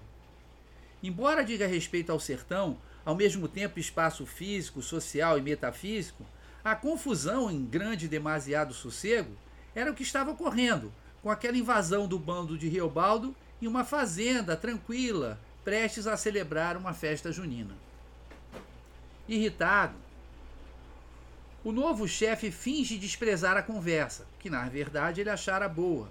Embora 1.03 1.43
diga 1.43 1.67
respeito 1.67 2.11
ao 2.11 2.19
sertão, 2.19 2.77
ao 3.05 3.15
mesmo 3.15 3.47
tempo 3.47 3.79
espaço 3.79 4.25
físico, 4.25 4.81
social 4.81 5.37
e 5.37 5.41
metafísico, 5.41 6.25
a 6.63 6.75
confusão 6.75 7.51
em 7.51 7.63
grande 7.63 8.05
e 8.05 8.09
demasiado 8.09 8.73
sossego 8.73 9.35
era 9.75 9.91
o 9.91 9.95
que 9.95 10.03
estava 10.03 10.31
ocorrendo 10.31 10.91
com 11.21 11.29
aquela 11.29 11.57
invasão 11.57 12.07
do 12.07 12.17
bando 12.17 12.57
de 12.57 12.67
Riobaldo 12.67 13.35
em 13.61 13.67
uma 13.67 13.83
fazenda 13.83 14.57
tranquila, 14.57 15.39
prestes 15.63 16.07
a 16.07 16.17
celebrar 16.17 16.75
uma 16.75 16.93
festa 16.93 17.31
junina. 17.31 17.75
Irritado, 19.27 19.95
o 21.63 21.71
novo 21.71 22.07
chefe 22.07 22.49
finge 22.49 22.97
desprezar 22.97 23.55
a 23.55 23.61
conversa, 23.61 24.25
que 24.39 24.49
na 24.49 24.67
verdade 24.67 25.21
ele 25.21 25.29
achara 25.29 25.69
boa, 25.69 26.09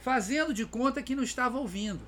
fazendo 0.00 0.54
de 0.54 0.64
conta 0.64 1.02
que 1.02 1.14
não 1.14 1.22
estava 1.22 1.58
ouvindo, 1.58 2.00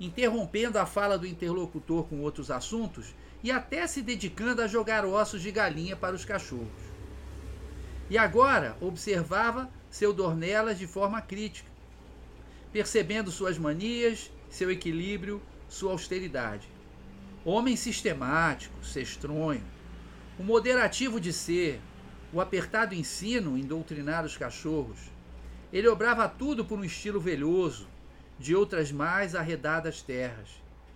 interrompendo 0.00 0.78
a 0.78 0.86
fala 0.86 1.16
do 1.16 1.26
interlocutor 1.26 2.04
com 2.04 2.20
outros 2.20 2.50
assuntos 2.50 3.14
e 3.44 3.50
até 3.52 3.86
se 3.86 4.02
dedicando 4.02 4.60
a 4.60 4.66
jogar 4.66 5.04
ossos 5.04 5.40
de 5.40 5.52
galinha 5.52 5.94
para 5.94 6.16
os 6.16 6.24
cachorros. 6.24 6.90
E 8.10 8.18
agora 8.18 8.76
observava 8.80 9.70
seu 9.90 10.12
Dornelas 10.12 10.78
de 10.78 10.86
forma 10.86 11.20
crítica, 11.20 11.68
percebendo 12.72 13.30
suas 13.30 13.58
manias, 13.58 14.30
seu 14.48 14.70
equilíbrio, 14.70 15.42
sua 15.68 15.92
austeridade. 15.92 16.68
Homem 17.44 17.74
sistemático, 17.74 18.84
cestronho, 18.84 19.64
o 20.38 20.42
moderativo 20.42 21.20
de 21.20 21.32
ser, 21.32 21.80
o 22.32 22.40
apertado 22.40 22.94
ensino 22.94 23.58
em 23.58 23.62
doutrinar 23.62 24.24
os 24.24 24.36
cachorros. 24.36 25.10
Ele 25.72 25.88
obrava 25.88 26.28
tudo 26.28 26.64
por 26.64 26.78
um 26.78 26.84
estilo 26.84 27.20
velhoso, 27.20 27.88
de 28.38 28.54
outras 28.54 28.92
mais 28.92 29.34
arredadas 29.34 30.00
terras. 30.00 30.48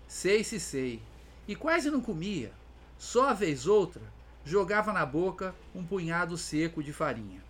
Sei 0.07 0.45
se 0.45 0.61
sei. 0.61 1.03
E 1.47 1.55
quase 1.55 1.91
não 1.91 2.01
comia. 2.01 2.53
Só 2.97 3.31
a 3.31 3.35
vez 3.35 3.67
outra 3.67 4.03
jogava 4.45 4.93
na 4.93 5.05
boca 5.05 5.55
um 5.75 5.85
punhado 5.85 6.39
seco 6.39 6.83
de 6.83 6.93
farinha. 6.93 7.43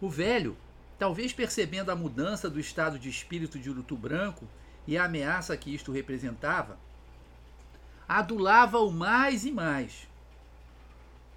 O 0.00 0.10
velho, 0.10 0.56
talvez 0.98 1.32
percebendo 1.32 1.90
a 1.90 1.96
mudança 1.96 2.50
do 2.50 2.60
estado 2.60 2.98
de 2.98 3.08
espírito 3.08 3.58
de 3.58 3.70
Urutu 3.70 3.96
Branco 3.96 4.46
e 4.86 4.98
a 4.98 5.04
ameaça 5.04 5.56
que 5.56 5.74
isto 5.74 5.90
representava, 5.90 6.78
adulava-o 8.08 8.90
mais 8.90 9.44
e 9.44 9.50
mais. 9.50 10.06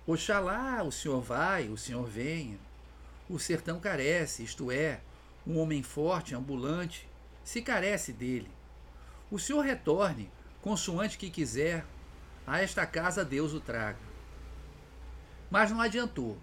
Oxalá 0.05 0.83
o 0.83 0.91
senhor 0.91 1.21
vai, 1.21 1.69
o 1.69 1.77
senhor 1.77 2.05
venha. 2.05 2.57
O 3.29 3.39
sertão 3.39 3.79
carece, 3.79 4.43
isto 4.43 4.71
é, 4.71 5.01
um 5.45 5.59
homem 5.59 5.83
forte, 5.83 6.35
ambulante, 6.35 7.07
se 7.43 7.61
carece 7.61 8.11
dele. 8.11 8.49
O 9.31 9.39
senhor 9.39 9.61
retorne, 9.61 10.29
consoante 10.61 11.17
que 11.17 11.29
quiser, 11.29 11.85
a 12.45 12.59
esta 12.59 12.85
casa 12.85 13.23
Deus 13.23 13.53
o 13.53 13.59
traga. 13.59 13.99
Mas 15.49 15.71
não 15.71 15.79
adiantou. 15.79 16.37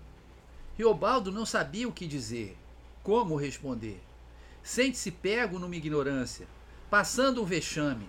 Riobaldo 0.76 1.32
não 1.32 1.46
sabia 1.46 1.88
o 1.88 1.92
que 1.92 2.06
dizer, 2.06 2.56
como 3.02 3.36
responder. 3.36 4.00
Sente-se 4.62 5.10
pego 5.10 5.58
numa 5.58 5.76
ignorância, 5.76 6.46
passando 6.90 7.42
um 7.42 7.46
vexame. 7.46 8.08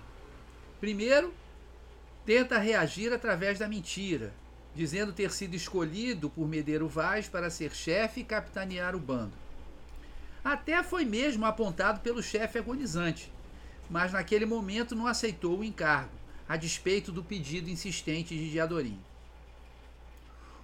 Primeiro, 0.79 1.33
tenta 2.25 2.57
reagir 2.57 3.13
através 3.13 3.57
da 3.57 3.69
mentira, 3.69 4.33
dizendo 4.75 5.13
ter 5.13 5.31
sido 5.31 5.55
escolhido 5.55 6.29
por 6.29 6.47
Medeiro 6.47 6.89
Vaz 6.89 7.27
para 7.27 7.49
ser 7.49 7.73
chefe 7.73 8.19
e 8.19 8.25
capitanear 8.25 8.95
o 8.95 8.99
bando. 8.99 9.33
Até 10.43 10.83
foi 10.83 11.05
mesmo 11.05 11.45
apontado 11.45 12.01
pelo 12.01 12.21
chefe 12.21 12.59
agonizante, 12.59 13.31
mas 13.89 14.11
naquele 14.11 14.45
momento 14.45 14.95
não 14.95 15.07
aceitou 15.07 15.59
o 15.59 15.63
encargo, 15.63 16.11
a 16.49 16.57
despeito 16.57 17.11
do 17.11 17.23
pedido 17.23 17.69
insistente 17.69 18.35
de 18.35 18.51
Diadorim. 18.51 18.99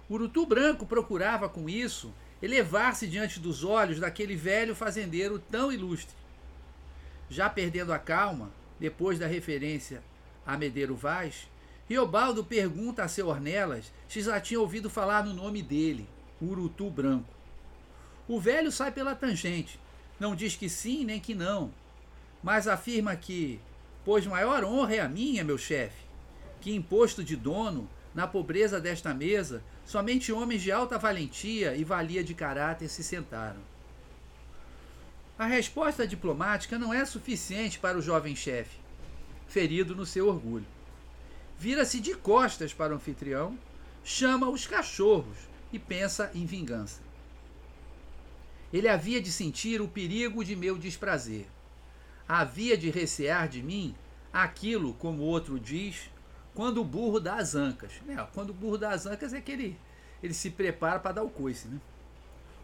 Urutu 0.08 0.44
Branco 0.44 0.84
procurava 0.84 1.48
com 1.48 1.68
isso 1.68 2.12
elevar-se 2.42 3.06
diante 3.06 3.40
dos 3.40 3.64
olhos 3.64 3.98
daquele 3.98 4.36
velho 4.36 4.74
fazendeiro 4.74 5.38
tão 5.38 5.72
ilustre. 5.72 6.14
Já 7.30 7.48
perdendo 7.48 7.92
a 7.92 7.98
calma, 7.98 8.50
depois 8.78 9.18
da 9.18 9.26
referência 9.26 10.02
a 10.46 10.58
Medeiro 10.58 10.94
Vaz, 10.94 11.48
Riobaldo 11.88 12.44
pergunta 12.44 13.02
a 13.02 13.08
seu 13.08 13.28
Ornelas 13.28 13.92
se 14.08 14.20
já 14.20 14.40
tinha 14.40 14.60
ouvido 14.60 14.90
falar 14.90 15.24
no 15.24 15.32
nome 15.32 15.62
dele, 15.62 16.08
Urutu 16.40 16.90
Branco. 16.90 17.32
O 18.28 18.38
velho 18.38 18.70
sai 18.70 18.90
pela 18.90 19.14
tangente, 19.14 19.80
não 20.20 20.34
diz 20.34 20.54
que 20.56 20.68
sim 20.68 21.04
nem 21.04 21.20
que 21.20 21.34
não, 21.34 21.72
mas 22.42 22.68
afirma 22.68 23.16
que, 23.16 23.60
pois 24.04 24.26
maior 24.26 24.64
honra 24.64 24.96
é 24.96 25.00
a 25.00 25.08
minha, 25.08 25.44
meu 25.44 25.56
chefe, 25.56 26.04
que 26.60 26.74
imposto 26.74 27.24
de 27.24 27.36
dono, 27.36 27.88
na 28.14 28.26
pobreza 28.26 28.80
desta 28.80 29.12
mesa, 29.12 29.62
somente 29.84 30.32
homens 30.32 30.62
de 30.62 30.70
alta 30.70 30.98
valentia 30.98 31.74
e 31.74 31.82
valia 31.82 32.22
de 32.22 32.34
caráter 32.34 32.88
se 32.88 33.02
sentaram. 33.02 33.60
A 35.38 35.46
resposta 35.46 36.06
diplomática 36.06 36.78
não 36.78 36.94
é 36.94 37.04
suficiente 37.04 37.78
para 37.78 37.98
o 37.98 38.02
jovem 38.02 38.36
chefe, 38.36 38.78
ferido 39.48 39.96
no 39.96 40.06
seu 40.06 40.28
orgulho. 40.28 40.66
Vira-se 41.58 41.98
de 42.00 42.14
costas 42.14 42.72
para 42.72 42.92
o 42.92 42.96
anfitrião, 42.96 43.58
chama 44.04 44.48
os 44.48 44.66
cachorros 44.66 45.38
e 45.72 45.78
pensa 45.78 46.30
em 46.34 46.46
vingança. 46.46 47.00
Ele 48.72 48.88
havia 48.88 49.20
de 49.20 49.32
sentir 49.32 49.80
o 49.80 49.88
perigo 49.88 50.44
de 50.44 50.54
meu 50.54 50.78
desprazer 50.78 51.46
havia 52.28 52.76
de 52.76 52.90
recear 52.90 53.48
de 53.48 53.62
mim 53.62 53.94
aquilo, 54.32 54.94
como 54.94 55.22
outro 55.22 55.60
diz, 55.60 56.10
quando 56.54 56.80
o 56.80 56.84
burro 56.84 57.18
dá 57.18 57.36
as 57.36 57.54
ancas. 57.54 57.92
É, 58.08 58.16
quando 58.32 58.50
o 58.50 58.54
burro 58.54 58.78
dá 58.78 58.90
as 58.90 59.06
ancas 59.06 59.32
é 59.32 59.40
que 59.40 59.52
ele, 59.52 59.78
ele 60.22 60.34
se 60.34 60.50
prepara 60.50 61.00
para 61.00 61.12
dar 61.12 61.22
o 61.22 61.30
coice. 61.30 61.68
Né? 61.68 61.80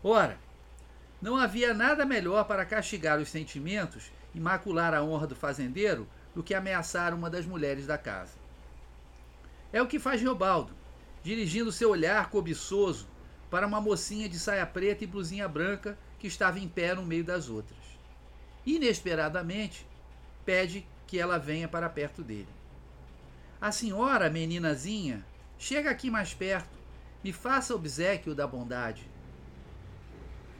Ora, 0.03 0.39
não 1.21 1.37
havia 1.37 1.75
nada 1.75 2.07
melhor 2.07 2.45
para 2.45 2.65
castigar 2.65 3.19
os 3.19 3.29
sentimentos 3.29 4.11
e 4.35 4.41
macular 4.41 4.95
a 4.95 5.03
honra 5.03 5.27
do 5.27 5.37
fazendeiro 5.37 6.09
do 6.35 6.43
que 6.43 6.55
ameaçar 6.55 7.13
uma 7.13 7.29
das 7.29 7.45
mulheres 7.45 7.87
da 7.87 7.99
casa. 7.99 8.39
É 9.73 9.83
o 9.83 9.87
que 9.87 9.99
faz 9.99 10.21
Reobaldo, 10.21 10.73
dirigindo 11.23 11.73
seu 11.73 11.91
olhar 11.91 12.31
cobiçoso 12.31 13.09
para 13.51 13.67
uma 13.67 13.81
mocinha 13.81 14.29
de 14.29 14.39
saia 14.39 14.65
preta 14.65 15.05
e 15.05 15.07
blusinha 15.07 15.49
branca 15.49 15.99
que 16.19 16.29
estava 16.29 16.59
em 16.59 16.69
pé 16.69 16.95
no 16.95 17.05
meio 17.05 17.25
das 17.25 17.49
outras. 17.49 17.79
Inesperadamente, 18.65 19.87
pede 20.45 20.87
que 21.07 21.19
ela 21.19 21.39
venha 21.39 21.67
para 21.67 21.89
perto 21.89 22.23
dele. 22.23 22.49
A 23.61 23.71
senhora, 23.71 24.31
meninazinha, 24.31 25.23
chega 25.59 25.90
aqui 25.90 26.11
mais 26.11 26.33
perto, 26.33 26.79
me 27.23 27.31
faça 27.31 27.75
obsequio 27.75 28.35
da 28.35 28.47
bondade. 28.47 29.07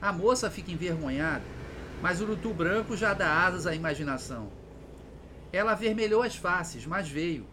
A 0.02 0.12
moça 0.12 0.50
fica 0.50 0.71
envergonhada, 0.71 1.45
mas 2.02 2.21
o 2.21 2.25
urutu 2.25 2.52
branco 2.52 2.95
já 2.95 3.14
dá 3.14 3.47
asas 3.47 3.66
à 3.66 3.75
imaginação. 3.75 4.52
Ela 5.50 5.73
avermelhou 5.73 6.23
as 6.23 6.37
faces, 6.37 6.85
mas 6.85 7.09
veio. 7.09 7.47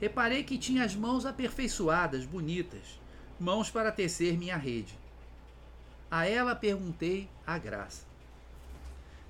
Reparei 0.00 0.42
que 0.42 0.56
tinha 0.56 0.84
as 0.84 0.96
mãos 0.96 1.26
aperfeiçoadas, 1.26 2.24
bonitas, 2.24 2.98
mãos 3.38 3.70
para 3.70 3.92
tecer 3.92 4.38
minha 4.38 4.56
rede. 4.56 4.98
A 6.10 6.26
ela 6.26 6.56
perguntei 6.56 7.28
a 7.46 7.58
graça. 7.58 8.06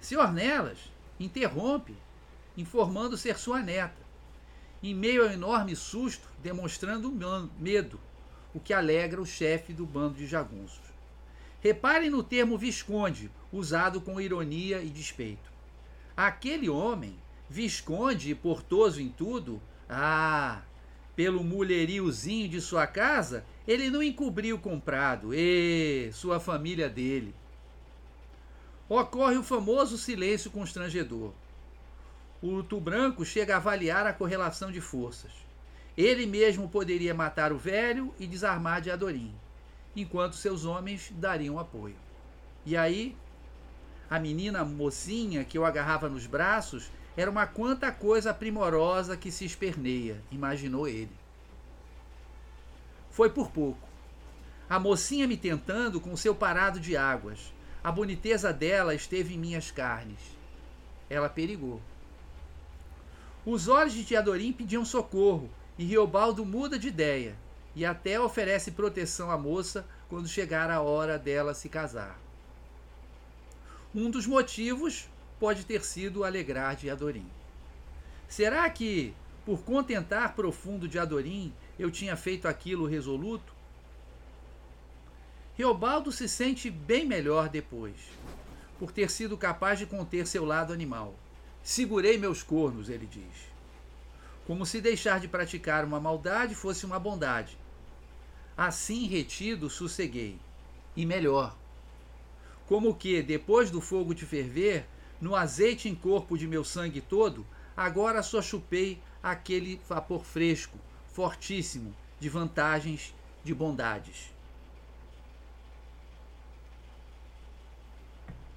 Senhor 0.01 0.33
Nelas, 0.33 0.79
interrompe, 1.19 1.97
informando 2.57 3.17
ser 3.17 3.39
sua 3.39 3.61
neta, 3.61 4.02
em 4.83 4.95
meio 4.95 5.23
ao 5.23 5.31
enorme 5.31 5.77
susto, 5.77 6.29
demonstrando 6.43 7.13
medo, 7.59 8.01
o 8.55 8.61
que 8.61 8.75
alegra 8.75 9.21
o 9.21 9.27
chefe 9.27 9.73
do 9.73 9.87
bando 9.87 10.15
de 10.15 10.27
jagunços. 10.27 10.93
Reparem 11.61 12.11
no 12.11 12.23
termo 12.23 12.59
Visconde, 12.59 13.31
usado 13.53 14.01
com 14.01 14.21
ironia 14.21 14.83
e 14.83 14.89
despeito. 14.89 15.53
Aquele 16.17 16.69
homem, 16.69 17.17
Visconde 17.49 18.31
e 18.31 18.35
portoso 18.35 19.01
em 19.01 19.09
tudo, 19.09 19.63
ah, 19.89 20.63
pelo 21.15 21.45
mulheriozinho 21.45 22.49
de 22.49 22.61
sua 22.61 22.87
casa, 22.87 23.45
ele 23.69 23.91
não 23.91 24.03
encobriu 24.03 24.57
o 24.57 24.61
comprado, 24.61 25.33
e 25.35 26.11
sua 26.13 26.41
família 26.41 26.89
dele. 26.89 27.35
Ocorre 28.89 29.37
o 29.37 29.43
famoso 29.43 29.97
silêncio 29.97 30.51
constrangedor. 30.51 31.33
O 32.43 32.49
Luto 32.49 32.81
Branco 32.81 33.25
chega 33.25 33.55
a 33.55 33.59
avaliar 33.59 34.07
a 34.07 34.13
correlação 34.13 34.73
de 34.73 34.81
forças. 34.81 35.31
Ele 35.97 36.27
mesmo 36.27 36.69
poderia 36.69 37.15
matar 37.15 37.53
o 37.53 37.59
velho 37.59 38.13
e 38.19 38.27
desarmar 38.27 38.81
de 38.81 38.91
Adorim 38.91 39.33
enquanto 39.95 40.37
seus 40.37 40.65
homens 40.65 41.13
dariam 41.13 41.59
apoio. 41.59 41.97
E 42.65 42.77
aí, 42.77 43.15
a 44.11 44.19
menina 44.19 44.65
mocinha 44.65 45.45
que 45.45 45.57
eu 45.57 45.65
agarrava 45.65 46.09
nos 46.09 46.27
braços 46.27 46.91
era 47.17 47.31
uma 47.31 47.47
quanta 47.47 47.93
coisa 47.93 48.33
primorosa 48.33 49.17
que 49.17 49.31
se 49.31 49.45
esperneia, 49.45 50.21
imaginou 50.31 50.89
ele. 50.89 51.13
Foi 53.11 53.29
por 53.29 53.51
pouco. 53.51 53.87
A 54.69 54.79
mocinha 54.79 55.29
me 55.29 55.37
tentando 55.37 56.01
com 56.01 56.17
seu 56.17 56.35
parado 56.35 56.81
de 56.81 56.97
águas. 56.97 57.53
A 57.85 57.93
boniteza 57.93 58.53
dela 58.53 58.95
esteve 58.95 59.35
em 59.35 59.39
minhas 59.39 59.71
carnes. 59.71 60.21
Ela 61.11 61.29
perigou. 61.29 61.81
Os 63.45 63.67
olhos 63.67 63.93
de 63.93 64.05
Teodorim 64.05 64.53
pediam 64.53 64.85
socorro, 64.85 65.51
e 65.77 65.85
Riobaldo 65.85 66.45
muda 66.45 66.79
de 66.79 66.89
ideia 66.89 67.37
e 67.75 67.85
até 67.85 68.21
oferece 68.21 68.71
proteção 68.71 69.31
à 69.31 69.39
moça 69.39 69.87
quando 70.09 70.29
chegar 70.29 70.71
a 70.71 70.81
hora 70.81 71.19
dela 71.19 71.55
se 71.55 71.69
casar. 71.69 72.21
Um 73.95 74.11
dos 74.11 74.27
motivos 74.27 75.09
pode 75.41 75.65
ter 75.65 75.85
sido 75.85 76.23
alegrar 76.23 76.77
de 76.77 76.89
Adorim. 76.89 77.27
Será 78.29 78.69
que, 78.71 79.15
por 79.45 79.63
contentar 79.63 80.35
profundo 80.35 80.87
de 80.87 80.99
Adorim, 80.99 81.53
eu 81.79 81.91
tinha 81.91 82.17
feito 82.17 82.47
aquilo 82.47 82.87
resoluto? 82.87 83.53
Reobaldo 85.57 86.13
se 86.13 86.29
sente 86.29 86.71
bem 86.71 87.05
melhor 87.05 87.49
depois, 87.49 87.97
por 88.79 88.93
ter 88.93 89.11
sido 89.11 89.37
capaz 89.37 89.79
de 89.79 89.87
conter 89.87 90.27
seu 90.27 90.45
lado 90.45 90.73
animal. 90.73 91.15
Segurei 91.63 92.19
meus 92.19 92.43
cornos, 92.43 92.89
ele 92.89 93.07
diz. 93.07 93.51
Como 94.47 94.67
se 94.67 94.81
deixar 94.81 95.21
de 95.21 95.29
praticar 95.29 95.85
uma 95.85 96.01
maldade 96.01 96.55
fosse 96.55 96.85
uma 96.85 96.99
bondade, 96.99 97.57
Assim 98.57 99.07
retido, 99.07 99.71
sosseguei. 99.71 100.39
E 100.95 101.07
melhor. 101.07 101.57
Como 102.67 102.95
que, 102.95 103.23
depois 103.23 103.71
do 103.71 103.81
fogo 103.81 104.15
de 104.15 104.27
ferver, 104.27 104.85
no 105.21 105.35
azeite 105.35 105.89
em 105.89 105.95
corpo 105.95 106.37
de 106.37 106.47
meu 106.47 106.63
sangue 106.63 107.01
todo, 107.01 107.47
agora 107.77 108.23
só 108.23 108.43
chupei 108.43 109.01
aquele 109.23 109.81
vapor 109.89 110.25
fresco, 110.25 110.79
fortíssimo, 111.13 111.95
de 112.21 112.29
vantagens, 112.29 113.15
de 113.43 113.55
bondades. 113.55 114.31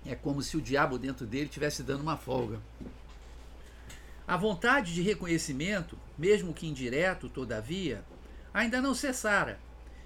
É 0.05 0.13
como 0.15 0.41
se 0.41 0.55
o 0.55 0.61
diabo 0.61 0.97
dentro 0.97 1.25
dele 1.25 1.45
estivesse 1.45 1.81
dando 1.81 2.01
uma 2.01 2.17
folga. 2.17 2.59
A 4.27 4.37
vontade 4.37 4.93
de 4.93 5.01
reconhecimento, 5.01 5.97
mesmo 6.17 6.53
que 6.53 6.67
indireto, 6.67 7.29
todavia, 7.29 8.03
ainda 8.53 8.81
não 8.81 8.93
cessara, 8.95 9.59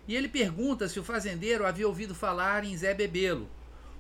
e 0.07 0.15
ele 0.15 0.27
pergunta 0.27 0.87
se 0.89 0.99
o 0.99 1.03
fazendeiro 1.03 1.65
havia 1.65 1.87
ouvido 1.87 2.15
falar 2.15 2.63
em 2.63 2.75
Zé 2.75 2.93
Bebelo, 2.93 3.49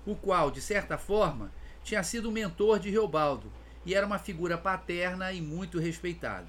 o 0.05 0.15
qual, 0.15 0.49
de 0.49 0.61
certa 0.61 0.97
forma, 0.97 1.51
tinha 1.83 2.03
sido 2.03 2.29
o 2.29 2.31
mentor 2.31 2.79
de 2.79 2.89
Reobaldo 2.89 3.51
e 3.85 3.93
era 3.93 4.05
uma 4.05 4.19
figura 4.19 4.57
paterna 4.57 5.31
e 5.31 5.41
muito 5.41 5.79
respeitada. 5.79 6.47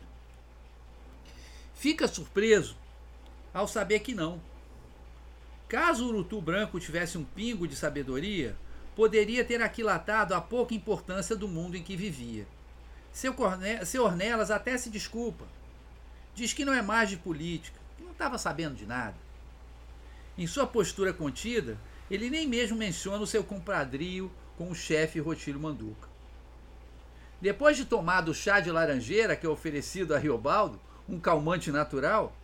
Fica 1.74 2.08
surpreso 2.08 2.76
ao 3.54 3.68
saber 3.68 4.00
que 4.00 4.14
não. 4.14 4.40
Caso 5.68 6.04
o 6.04 6.08
Urutu 6.08 6.40
Branco 6.40 6.80
tivesse 6.80 7.16
um 7.16 7.24
pingo 7.24 7.68
de 7.68 7.76
sabedoria, 7.76 8.56
poderia 9.00 9.42
ter 9.42 9.62
aquilatado 9.62 10.34
a 10.34 10.42
pouca 10.42 10.74
importância 10.74 11.34
do 11.34 11.48
mundo 11.48 11.74
em 11.74 11.82
que 11.82 11.96
vivia. 11.96 12.46
Seu. 13.10 13.34
Seu 13.86 14.04
Ornelas 14.04 14.50
até 14.50 14.76
se 14.76 14.90
desculpa. 14.90 15.46
Diz 16.34 16.52
que 16.52 16.66
não 16.66 16.74
é 16.74 16.82
mais 16.82 17.08
de 17.08 17.16
política, 17.16 17.80
que 17.96 18.04
não 18.04 18.12
estava 18.12 18.36
sabendo 18.36 18.74
de 18.74 18.84
nada. 18.84 19.14
Em 20.36 20.46
sua 20.46 20.66
postura 20.66 21.14
contida, 21.14 21.78
ele 22.10 22.28
nem 22.28 22.46
mesmo 22.46 22.76
menciona 22.76 23.22
o 23.22 23.26
seu 23.26 23.42
compadrio 23.42 24.30
com 24.58 24.70
o 24.70 24.74
chefe 24.74 25.18
Rotílio 25.18 25.58
Manduca. 25.58 26.06
Depois 27.40 27.78
de 27.78 27.86
tomar 27.86 28.20
do 28.20 28.34
chá 28.34 28.60
de 28.60 28.70
laranjeira 28.70 29.34
que 29.34 29.46
é 29.46 29.48
oferecido 29.48 30.14
a 30.14 30.18
Riobaldo, 30.18 30.78
um 31.08 31.18
calmante 31.18 31.72
natural, 31.72 32.36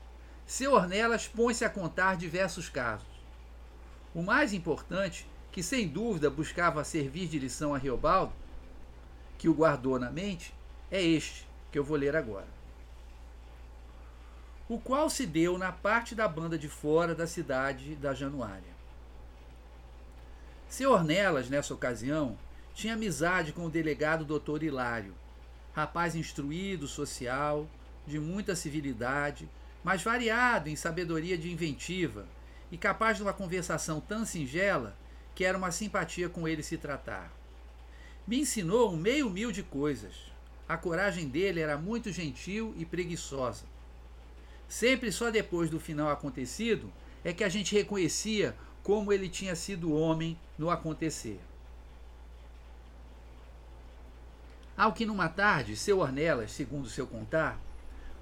seu 0.47 0.73
Ornelas 0.73 1.29
põe-se 1.29 1.67
a 1.67 1.69
contar 1.69 2.17
diversos 2.17 2.71
casos. 2.71 3.07
O 4.15 4.23
mais 4.23 4.55
importante, 4.55 5.27
que 5.57 5.63
sem 5.63 5.89
dúvida 5.89 6.29
buscava 6.29 6.85
servir 6.85 7.29
de 7.29 7.39
lição 7.39 7.75
a 7.75 7.79
Riobaldo, 7.79 8.35
que 9.39 9.49
o 9.49 9.55
guardou 9.55 9.99
na 9.99 10.11
mente, 10.11 10.53
é 10.91 11.03
este, 11.03 11.49
que 11.73 11.79
eu 11.79 11.83
vou 11.83 11.97
ler 11.97 12.15
agora 12.15 12.47
o 14.69 14.79
qual 14.79 15.09
se 15.09 15.25
deu 15.25 15.57
na 15.57 15.73
parte 15.73 16.15
da 16.15 16.29
banda 16.29 16.59
de 16.59 16.69
fora 16.69 17.15
da 17.15 17.27
cidade 17.27 17.95
da 17.95 18.13
Januária. 18.13 18.77
Seu 20.69 20.93
Ornelas, 20.93 21.49
nessa 21.49 21.73
ocasião, 21.73 22.37
tinha 22.75 22.93
amizade 22.93 23.51
com 23.51 23.65
o 23.65 23.71
delegado 23.71 24.27
Dr. 24.27 24.63
Hilário, 24.63 25.15
rapaz 25.73 26.15
instruído, 26.15 26.87
social, 26.87 27.67
de 28.07 28.19
muita 28.19 28.55
civilidade, 28.55 29.49
mas 29.83 30.03
variado 30.03 30.69
em 30.69 30.77
sabedoria 30.77 31.39
de 31.39 31.51
inventiva 31.51 32.27
e 32.71 32.77
capaz 32.77 33.17
de 33.17 33.23
uma 33.23 33.33
conversação 33.33 34.01
tão 34.01 34.27
singela 34.27 34.95
que 35.37 35.45
era 35.45 35.57
uma 35.57 35.71
simpatia 35.71 36.29
com 36.29 36.49
ele 36.49 36.65
se 36.65 36.77
tratar. 36.77 37.31
Me 38.27 38.41
ensinou 38.41 38.93
um 38.93 38.97
meio 38.97 39.31
mil 39.31 39.53
de 39.53 39.63
coisas. 39.63 40.33
A 40.69 40.77
coragem 40.77 41.29
dele 41.29 41.61
era 41.61 41.79
muito 41.79 42.11
gentil 42.11 42.75
e 42.77 42.85
preguiçosa 42.85 43.65
Sempre 44.69 45.13
só 45.13 45.31
depois 45.31 45.71
do 45.71 45.79
final 45.79 46.11
acontecido 46.11 46.93
é 47.25 47.33
que 47.33 47.45
a 47.45 47.49
gente 47.49 47.75
reconhecia 47.75 48.57
como 48.83 49.13
ele 49.13 49.29
tinha 49.29 49.55
sido 49.55 49.93
homem 49.93 50.39
no 50.59 50.71
acontecer. 50.71 51.41
Ao 54.77 54.93
que 54.93 55.07
numa 55.07 55.29
tarde, 55.29 55.77
seu 55.77 56.01
Ornelas, 56.01 56.53
segundo 56.53 56.89
seu 56.89 57.07
contar, 57.07 57.59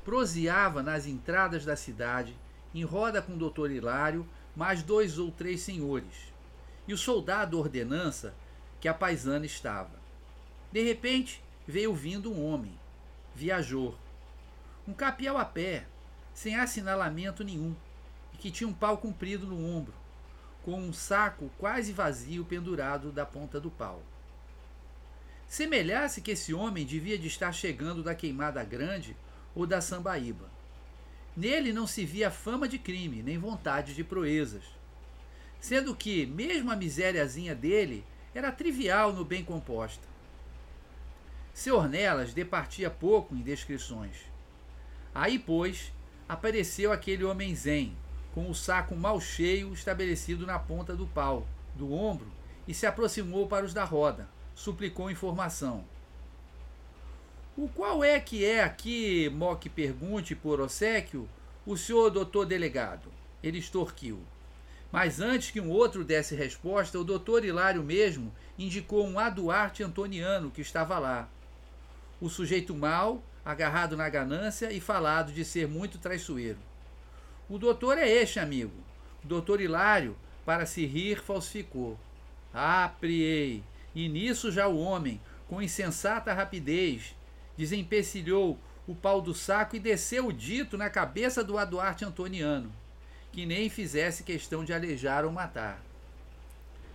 proseava 0.04 0.82
nas 0.82 1.06
entradas 1.06 1.64
da 1.64 1.74
cidade, 1.74 2.36
em 2.74 2.84
roda 2.84 3.20
com 3.20 3.32
o 3.32 3.38
doutor 3.38 3.70
Hilário, 3.70 4.28
mais 4.54 4.82
dois 4.82 5.18
ou 5.18 5.32
três 5.32 5.62
senhores, 5.62 6.32
e 6.86 6.92
o 6.92 6.98
soldado 6.98 7.58
ordenança 7.58 8.34
que 8.80 8.88
a 8.88 8.94
paisana 8.94 9.46
estava. 9.46 9.98
De 10.70 10.82
repente, 10.82 11.42
veio 11.66 11.94
vindo 11.94 12.32
um 12.32 12.44
homem, 12.44 12.78
viajor. 13.34 13.96
Um 14.86 14.92
capial 14.92 15.38
a 15.38 15.44
pé, 15.44 15.86
sem 16.34 16.56
assinalamento 16.56 17.42
nenhum, 17.42 17.74
e 18.32 18.36
que 18.36 18.50
tinha 18.50 18.68
um 18.68 18.74
pau 18.74 18.98
comprido 18.98 19.46
no 19.46 19.64
ombro, 19.64 19.94
com 20.62 20.78
um 20.78 20.92
saco 20.92 21.50
quase 21.58 21.92
vazio 21.92 22.44
pendurado 22.44 23.10
da 23.10 23.24
ponta 23.24 23.60
do 23.60 23.70
pau. 23.70 24.02
Semelhasse 25.46 26.20
que 26.20 26.32
esse 26.32 26.52
homem 26.52 26.84
devia 26.84 27.18
de 27.18 27.28
estar 27.28 27.52
chegando 27.52 28.02
da 28.02 28.14
Queimada 28.14 28.62
Grande 28.64 29.16
ou 29.54 29.66
da 29.66 29.80
Sambaíba. 29.80 30.50
Nele 31.36 31.72
não 31.72 31.86
se 31.86 32.04
via 32.04 32.30
fama 32.30 32.68
de 32.68 32.78
crime, 32.78 33.22
nem 33.22 33.38
vontade 33.38 33.94
de 33.94 34.04
proezas. 34.04 34.64
Sendo 35.64 35.96
que, 35.96 36.26
mesmo 36.26 36.70
a 36.70 36.76
misériazinha 36.76 37.54
dele, 37.54 38.04
era 38.34 38.52
trivial 38.52 39.14
no 39.14 39.24
bem 39.24 39.42
composta. 39.42 40.06
Seu 41.54 41.76
Ornelas 41.76 42.34
departia 42.34 42.90
pouco 42.90 43.34
em 43.34 43.40
descrições. 43.40 44.14
Aí, 45.14 45.38
pois, 45.38 45.90
apareceu 46.28 46.92
aquele 46.92 47.24
homem 47.24 47.54
zen, 47.54 47.96
com 48.34 48.50
o 48.50 48.54
saco 48.54 48.94
mal 48.94 49.18
cheio 49.22 49.72
estabelecido 49.72 50.44
na 50.44 50.58
ponta 50.58 50.94
do 50.94 51.06
pau, 51.06 51.46
do 51.74 51.94
ombro, 51.94 52.30
e 52.68 52.74
se 52.74 52.86
aproximou 52.86 53.46
para 53.46 53.64
os 53.64 53.72
da 53.72 53.84
roda, 53.84 54.28
suplicou 54.54 55.10
informação. 55.10 55.82
O 57.56 57.70
qual 57.70 58.04
é 58.04 58.20
que 58.20 58.44
é 58.44 58.62
aqui, 58.62 59.30
Moque 59.30 59.70
pergunte 59.70 60.34
por 60.34 60.60
obsequio, 60.60 61.26
o 61.64 61.74
senhor 61.74 62.10
doutor 62.10 62.44
delegado? 62.44 63.10
Ele 63.42 63.60
extorquiu. 63.60 64.22
Mas 64.94 65.18
antes 65.18 65.50
que 65.50 65.60
um 65.60 65.70
outro 65.70 66.04
desse 66.04 66.36
resposta, 66.36 66.96
o 66.96 67.02
doutor 67.02 67.44
Hilário 67.44 67.82
mesmo 67.82 68.32
indicou 68.56 69.04
um 69.04 69.18
Aduarte 69.18 69.82
Antoniano 69.82 70.52
que 70.52 70.60
estava 70.60 71.00
lá. 71.00 71.28
O 72.20 72.28
sujeito 72.28 72.72
mau, 72.76 73.20
agarrado 73.44 73.96
na 73.96 74.08
ganância 74.08 74.70
e 74.70 74.78
falado 74.78 75.32
de 75.32 75.44
ser 75.44 75.66
muito 75.66 75.98
traiçoeiro. 75.98 76.60
O 77.48 77.58
doutor 77.58 77.98
é 77.98 78.08
este, 78.08 78.38
amigo. 78.38 78.84
O 79.24 79.26
doutor 79.26 79.60
Hilário, 79.60 80.16
para 80.46 80.64
se 80.64 80.86
rir, 80.86 81.20
falsificou. 81.20 81.98
Ah, 82.54 82.88
priei! 83.00 83.64
E 83.96 84.08
nisso 84.08 84.52
já 84.52 84.68
o 84.68 84.78
homem, 84.78 85.20
com 85.48 85.60
insensata 85.60 86.32
rapidez, 86.32 87.16
desempecilhou 87.56 88.56
o 88.86 88.94
pau 88.94 89.20
do 89.20 89.34
saco 89.34 89.74
e 89.74 89.80
desceu 89.80 90.28
o 90.28 90.32
dito 90.32 90.78
na 90.78 90.88
cabeça 90.88 91.42
do 91.42 91.58
Aduarte 91.58 92.04
Antoniano, 92.04 92.70
que 93.34 93.44
nem 93.44 93.68
fizesse 93.68 94.22
questão 94.22 94.64
de 94.64 94.72
alejar 94.72 95.24
ou 95.24 95.32
matar. 95.32 95.82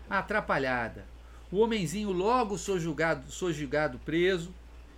Atrapalhada. 0.10 1.04
O 1.52 1.58
homenzinho 1.58 2.14
logo 2.14 2.58
sojugado, 2.58 3.30
sojugado 3.30 4.00
preso, 4.00 4.54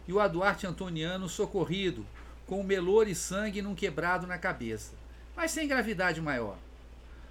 e 0.08 0.14
o 0.14 0.20
Aduarte 0.20 0.68
Antoniano 0.68 1.28
socorrido, 1.28 2.06
com 2.46 2.62
melor 2.62 3.08
e 3.08 3.16
sangue 3.16 3.60
num 3.60 3.74
quebrado 3.74 4.28
na 4.28 4.38
cabeça, 4.38 4.94
mas 5.36 5.50
sem 5.50 5.68
gravidade 5.68 6.22
maior. 6.22 6.58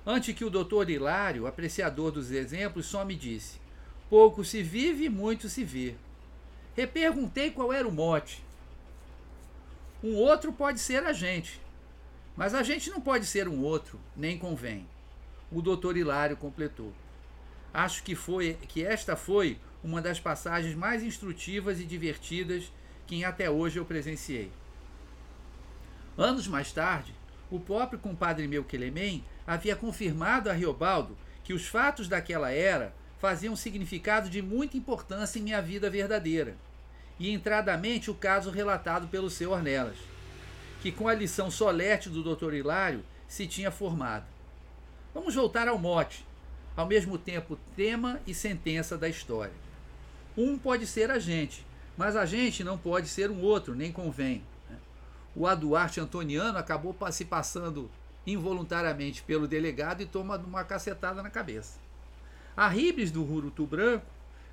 Ante 0.05 0.35
que 0.35 0.45
o 0.45 0.51
doutor 0.51 0.91
Hilário, 0.91 1.47
apreciador 1.47 2.11
dos 2.11 2.33
exemplos, 2.33 2.87
só 2.87 3.05
me 3.05 3.15
disse: 3.15 3.61
pouco 4.09 4.45
se 4.45 4.61
vive 4.61 5.09
muito 5.09 5.49
se 5.49 5.63
vê. 5.63 5.95
Reperguntei 6.75 7.53
qual 7.53 7.73
era 7.73 7.87
o 7.87 7.93
mote. 7.93 8.43
Um 10.03 10.17
outro 10.17 10.53
pode 10.53 10.81
ser 10.81 11.05
a 11.05 11.13
gente, 11.13 11.61
mas 12.37 12.55
a 12.55 12.63
gente 12.63 12.91
não 12.91 13.01
pode 13.01 13.27
ser 13.27 13.49
um 13.49 13.63
outro, 13.63 14.01
nem 14.17 14.39
convém. 14.39 14.87
O 15.51 15.61
doutor 15.61 15.97
Hilário 15.97 16.37
completou. 16.37 16.93
Acho 17.73 18.03
que 18.03 18.15
foi 18.15 18.55
que 18.69 18.85
esta 18.85 19.17
foi 19.17 19.59
uma 19.83 20.01
das 20.01 20.21
passagens 20.21 20.75
mais 20.75 21.03
instrutivas 21.03 21.81
e 21.81 21.85
divertidas 21.85 22.73
que 23.07 23.25
até 23.25 23.51
hoje 23.51 23.79
eu 23.79 23.85
presenciei. 23.85 24.51
Anos 26.17 26.47
mais 26.47 26.73
tarde, 26.73 27.15
o 27.51 27.59
próprio 27.59 27.99
compadre 27.99 28.47
meu 28.47 28.65
Quelemem 28.65 29.25
havia 29.47 29.75
confirmado 29.75 30.51
a 30.51 30.53
Riobaldo 30.53 31.17
que 31.43 31.53
os 31.53 31.67
fatos 31.67 32.07
daquela 32.09 32.51
era 32.51 32.95
faziam 33.19 33.57
significado 33.57 34.31
de 34.31 34.41
muita 34.41 34.77
importância 34.77 35.39
em 35.39 35.43
minha 35.43 35.61
vida 35.61 35.91
verdadeira 35.91 36.57
e 37.19 37.31
entradamente 37.31 38.11
o 38.11 38.15
caso 38.15 38.51
relatado 38.51 39.09
pelo 39.09 39.29
seu 39.29 39.51
Ornelas, 39.51 39.99
que 40.81 40.91
com 40.91 41.09
a 41.09 41.15
lição 41.15 41.51
solerte 41.51 42.09
do 42.09 42.23
Dr. 42.23 42.55
Hilário 42.55 43.05
se 43.29 43.47
tinha 43.47 43.71
formado. 43.71 44.25
Vamos 45.13 45.35
voltar 45.35 45.69
ao 45.69 45.79
mote, 45.79 46.27
ao 46.77 46.87
mesmo 46.87 47.19
tempo 47.19 47.59
tema 47.77 48.21
e 48.27 48.33
sentença 48.33 48.97
da 48.97 49.09
história. 49.09 49.53
Um 50.37 50.59
pode 50.59 50.87
ser 50.87 51.11
a 51.11 51.19
gente, 51.19 51.67
mas 51.97 52.17
a 52.17 52.25
gente 52.25 52.65
não 52.65 52.79
pode 52.79 53.09
ser 53.09 53.31
um 53.31 53.43
outro, 53.43 53.75
nem 53.75 53.93
convém. 53.93 54.43
Né? 54.69 54.77
O 55.37 55.47
Aduarte 55.47 56.01
Antoniano 56.01 56.59
acabou 56.59 56.97
se 57.11 57.25
passando 57.25 57.91
involuntariamente 58.27 59.23
pelo 59.23 59.49
delegado 59.49 60.03
e 60.03 60.07
toma 60.07 60.37
uma 60.39 60.65
cacetada 60.65 61.23
na 61.23 61.31
cabeça. 61.31 61.79
A 62.57 62.69
ribes 62.69 63.11
do 63.11 63.23
Rurutu 63.23 63.67
Branco 63.67 64.07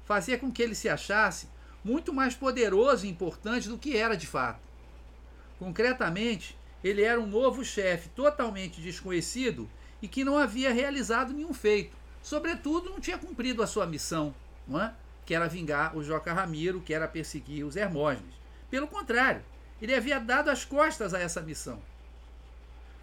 fazia 0.03 0.37
com 0.37 0.51
que 0.51 0.61
ele 0.61 0.75
se 0.75 0.89
achasse 0.89 1.47
muito 1.83 2.13
mais 2.13 2.35
poderoso 2.35 3.05
e 3.05 3.09
importante 3.09 3.69
do 3.69 3.77
que 3.77 3.95
era 3.95 4.15
de 4.15 4.27
fato. 4.27 4.66
Concretamente, 5.59 6.57
ele 6.83 7.01
era 7.01 7.19
um 7.19 7.25
novo 7.25 7.63
chefe 7.63 8.09
totalmente 8.09 8.81
desconhecido 8.81 9.69
e 10.01 10.07
que 10.07 10.23
não 10.23 10.37
havia 10.37 10.73
realizado 10.73 11.33
nenhum 11.33 11.53
feito. 11.53 11.95
Sobretudo, 12.21 12.89
não 12.89 12.99
tinha 12.99 13.17
cumprido 13.17 13.63
a 13.63 13.67
sua 13.67 13.85
missão, 13.85 14.33
não 14.67 14.81
é? 14.81 14.93
que 15.25 15.33
era 15.33 15.47
vingar 15.47 15.95
o 15.97 16.03
Joca 16.03 16.31
Ramiro, 16.31 16.81
que 16.81 16.93
era 16.93 17.07
perseguir 17.07 17.65
os 17.65 17.75
Hermógenes. 17.75 18.35
Pelo 18.69 18.87
contrário, 18.87 19.43
ele 19.81 19.93
havia 19.93 20.19
dado 20.19 20.49
as 20.49 20.63
costas 20.63 21.13
a 21.13 21.19
essa 21.19 21.41
missão. 21.41 21.81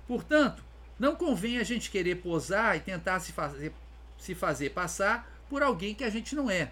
Portanto, 0.06 0.62
não 0.98 1.14
convém 1.16 1.58
a 1.58 1.64
gente 1.64 1.90
querer 1.90 2.16
posar 2.16 2.76
e 2.76 2.80
tentar 2.80 3.20
se 3.20 3.32
fazer, 3.32 3.72
se 4.18 4.34
fazer 4.34 4.70
passar 4.70 5.30
por 5.50 5.62
alguém 5.62 5.94
que 5.94 6.04
a 6.04 6.10
gente 6.10 6.34
não 6.34 6.50
é 6.50 6.70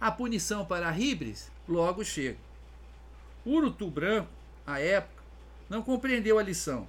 a 0.00 0.10
punição 0.10 0.66
para 0.66 0.90
Ribres 0.90 1.50
logo 1.68 2.04
chega. 2.04 2.38
Urutu 3.46 3.90
Branco, 3.90 4.28
à 4.66 4.78
época, 4.78 5.13
não 5.68 5.82
compreendeu 5.82 6.38
a 6.38 6.42
lição. 6.42 6.86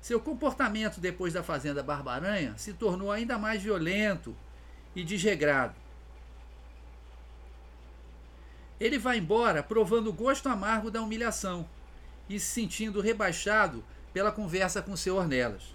Seu 0.00 0.20
comportamento 0.20 1.00
depois 1.00 1.32
da 1.32 1.42
fazenda 1.42 1.82
Barbaranha 1.82 2.54
se 2.56 2.72
tornou 2.72 3.10
ainda 3.10 3.38
mais 3.38 3.62
violento 3.62 4.36
e 4.94 5.02
desregrado. 5.02 5.74
Ele 8.78 8.98
vai 8.98 9.18
embora 9.18 9.62
provando 9.62 10.08
o 10.08 10.12
gosto 10.12 10.48
amargo 10.48 10.90
da 10.90 11.02
humilhação 11.02 11.68
e 12.28 12.38
se 12.38 12.46
sentindo 12.46 13.00
rebaixado 13.00 13.82
pela 14.12 14.30
conversa 14.30 14.82
com 14.82 14.96
seu 14.96 15.16
Ornelas. 15.16 15.74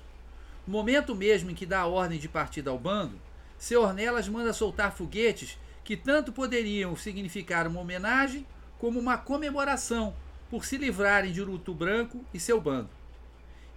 No 0.66 0.74
momento 0.74 1.16
mesmo 1.16 1.50
em 1.50 1.56
que 1.56 1.66
dá 1.66 1.82
a 1.82 1.88
ordem 1.88 2.20
de 2.20 2.30
partida 2.30 2.70
ao 2.70 2.78
bando, 2.78 3.20
seu 3.58 3.82
Ornelas 3.82 4.28
manda 4.28 4.54
soltar 4.54 4.92
foguetes 4.92 5.58
que 5.84 5.98
tanto 5.98 6.32
poderiam 6.32 6.96
significar 6.96 7.68
uma 7.68 7.82
homenagem 7.82 8.46
como 8.80 9.00
uma 9.00 9.18
comemoração 9.18 10.16
por 10.52 10.66
se 10.66 10.78
livrarem 10.78 11.32
de 11.32 11.42
Urutu 11.42 11.74
Branco 11.74 12.26
e 12.34 12.40
seu 12.40 12.60
bando. 12.60 12.90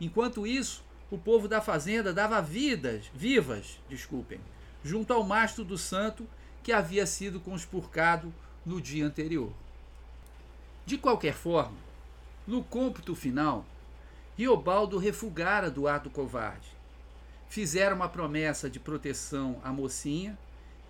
Enquanto 0.01 0.45
isso, 0.45 0.85
o 1.09 1.17
povo 1.17 1.47
da 1.47 1.61
fazenda 1.61 2.13
dava 2.13 2.43
vidas, 2.43 3.09
vivas, 3.15 3.79
desculpem, 3.89 4.41
junto 4.83 5.13
ao 5.13 5.23
mastro 5.23 5.65
do 5.65 5.79
santo 5.79 6.27
que 6.65 6.73
havia 6.73 7.07
sido 7.07 7.39
conspurcado 7.39 8.35
no 8.67 8.81
dia 8.81 9.07
anterior. 9.07 9.53
De 10.85 10.99
qualquer 10.99 11.35
forma, 11.35 11.79
no 12.45 12.65
cômputo 12.65 13.15
final, 13.15 13.65
Riobaldo 14.37 14.99
refugara 14.99 15.71
do 15.71 15.87
ato 15.87 16.11
covarde. 16.11 16.67
Fizeram 17.49 17.95
uma 17.95 18.09
promessa 18.09 18.69
de 18.69 18.81
proteção 18.81 19.61
à 19.63 19.73
mocinha 19.73 20.37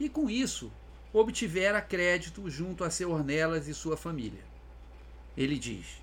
e, 0.00 0.08
com 0.08 0.30
isso, 0.30 0.72
obtivera 1.12 1.82
crédito 1.82 2.48
junto 2.48 2.84
a 2.84 2.90
seu 2.90 3.10
Ornelas 3.10 3.68
e 3.68 3.74
sua 3.74 3.98
família. 3.98 4.53
Ele 5.36 5.58
diz: 5.58 6.02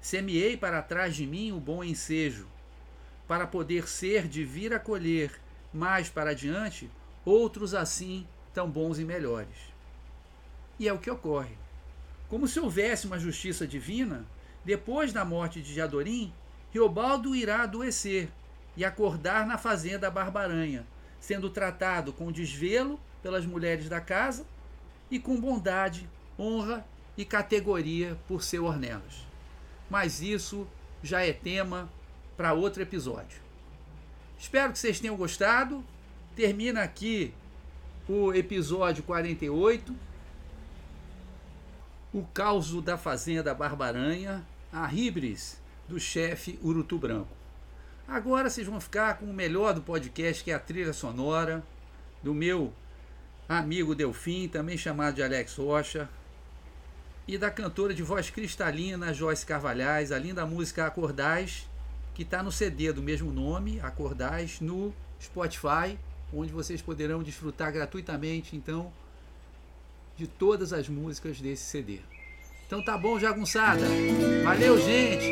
Semeei 0.00 0.56
para 0.56 0.82
trás 0.82 1.16
de 1.16 1.26
mim 1.26 1.52
o 1.52 1.60
bom 1.60 1.82
ensejo, 1.82 2.46
para 3.26 3.46
poder 3.46 3.88
ser 3.88 4.28
de 4.28 4.44
vir 4.44 4.72
a 4.72 4.78
colher 4.78 5.32
mais 5.72 6.08
para 6.08 6.30
adiante 6.30 6.90
outros 7.24 7.74
assim 7.74 8.26
tão 8.54 8.70
bons 8.70 8.98
e 8.98 9.04
melhores. 9.04 9.56
E 10.78 10.86
é 10.86 10.92
o 10.92 10.98
que 10.98 11.10
ocorre. 11.10 11.56
Como 12.28 12.46
se 12.46 12.60
houvesse 12.60 13.06
uma 13.06 13.18
justiça 13.18 13.66
divina, 13.66 14.24
depois 14.64 15.12
da 15.12 15.24
morte 15.24 15.60
de 15.60 15.74
Jadorim, 15.74 16.32
Riobaldo 16.72 17.34
irá 17.34 17.62
adoecer 17.62 18.28
e 18.76 18.84
acordar 18.84 19.46
na 19.46 19.56
fazenda 19.56 20.10
Barbaranha, 20.10 20.86
sendo 21.18 21.48
tratado 21.48 22.12
com 22.12 22.30
desvelo 22.30 23.00
pelas 23.22 23.46
mulheres 23.46 23.88
da 23.88 24.00
casa 24.00 24.46
e 25.10 25.18
com 25.18 25.40
bondade, 25.40 26.08
honra 26.38 26.84
e 27.16 27.24
categoria 27.24 28.18
por 28.28 28.42
seu 28.42 28.64
Ornelas. 28.64 29.26
Mas 29.88 30.20
isso 30.20 30.66
já 31.02 31.24
é 31.24 31.32
tema 31.32 31.88
para 32.36 32.52
outro 32.52 32.82
episódio. 32.82 33.40
Espero 34.38 34.72
que 34.72 34.78
vocês 34.78 35.00
tenham 35.00 35.16
gostado. 35.16 35.82
Termina 36.34 36.82
aqui 36.82 37.32
o 38.08 38.32
episódio 38.34 39.02
48. 39.02 39.94
O 42.12 42.22
Causo 42.34 42.80
da 42.80 42.96
Fazenda 42.96 43.54
Barbaranha, 43.54 44.46
a 44.72 44.86
Ribres, 44.86 45.60
do 45.88 45.98
chefe 45.98 46.58
Urutu 46.62 46.98
Branco. 46.98 47.34
Agora 48.08 48.48
vocês 48.48 48.66
vão 48.66 48.80
ficar 48.80 49.18
com 49.18 49.26
o 49.26 49.34
melhor 49.34 49.74
do 49.74 49.82
podcast, 49.82 50.44
que 50.44 50.50
é 50.50 50.54
a 50.54 50.58
trilha 50.58 50.92
sonora 50.92 51.64
do 52.22 52.32
meu 52.32 52.72
amigo 53.48 53.94
Delfim, 53.94 54.48
também 54.48 54.78
chamado 54.78 55.16
de 55.16 55.22
Alex 55.22 55.56
Rocha, 55.56 56.08
e 57.28 57.36
da 57.36 57.50
cantora 57.50 57.92
de 57.92 58.02
voz 58.02 58.30
cristalina 58.30 59.12
Joyce 59.12 59.44
Carvalhais, 59.44 60.12
a 60.12 60.18
linda 60.18 60.46
música 60.46 60.86
Acordais, 60.86 61.68
que 62.14 62.22
está 62.22 62.42
no 62.42 62.52
CD 62.52 62.92
do 62.92 63.02
mesmo 63.02 63.32
nome, 63.32 63.80
Acordais, 63.80 64.60
no 64.60 64.94
Spotify, 65.20 65.98
onde 66.32 66.52
vocês 66.52 66.80
poderão 66.80 67.22
desfrutar 67.22 67.72
gratuitamente, 67.72 68.56
então, 68.56 68.92
de 70.16 70.26
todas 70.26 70.72
as 70.72 70.88
músicas 70.88 71.40
desse 71.40 71.64
CD. 71.64 72.00
Então 72.66 72.84
tá 72.84 72.96
bom, 72.96 73.18
jagunçada. 73.18 73.86
Valeu, 74.42 74.78
gente. 74.80 75.26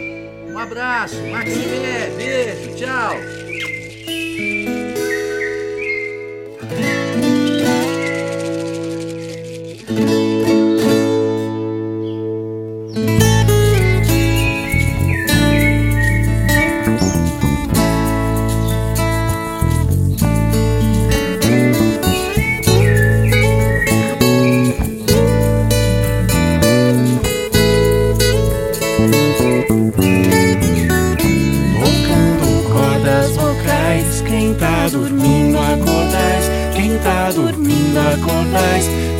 Um 0.50 0.58
abraço. 0.58 1.16
Maximé, 1.30 2.10
beijo, 2.16 2.76
tchau. 2.76 3.43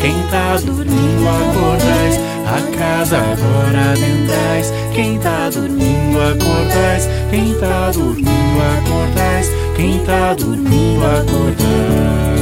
Quem 0.01 0.14
tá 0.31 0.57
dormindo 0.57 1.29
acordais, 1.29 2.19
a 2.45 2.77
casa 2.77 3.19
agora 3.19 3.93
adentrais, 3.93 4.73
quem 4.93 5.19
tá 5.19 5.49
dormindo 5.51 6.19
acordais, 6.21 7.09
quem 7.31 7.55
tá 7.55 7.90
dormindo 7.93 8.61
acordais, 8.79 9.51
quem 9.77 9.99
tá 10.01 10.35
dormindo 10.35 11.05
acordais. 11.05 12.35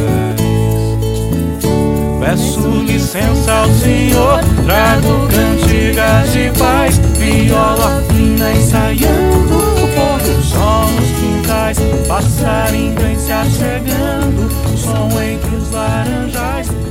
Peço 2.21 2.69
licença 2.87 3.53
ao 3.53 3.69
Senhor, 3.69 4.41
trago 4.65 5.29
cantigas 5.29 6.33
de 6.33 6.51
paz, 6.59 6.99
viola 7.19 8.03
fina 8.09 8.53
ensaiando, 8.53 9.57
o 9.57 10.25
do 10.25 10.43
sol 10.43 10.87
nos 10.87 11.11
quintais, 11.21 11.79
passarinho 12.09 12.95
vem 12.99 13.19
se 13.19 13.33
achegando, 13.33 14.49
som 14.77 15.09
entre 15.21 15.57
os 15.57 15.71
laranjais. 15.73 16.82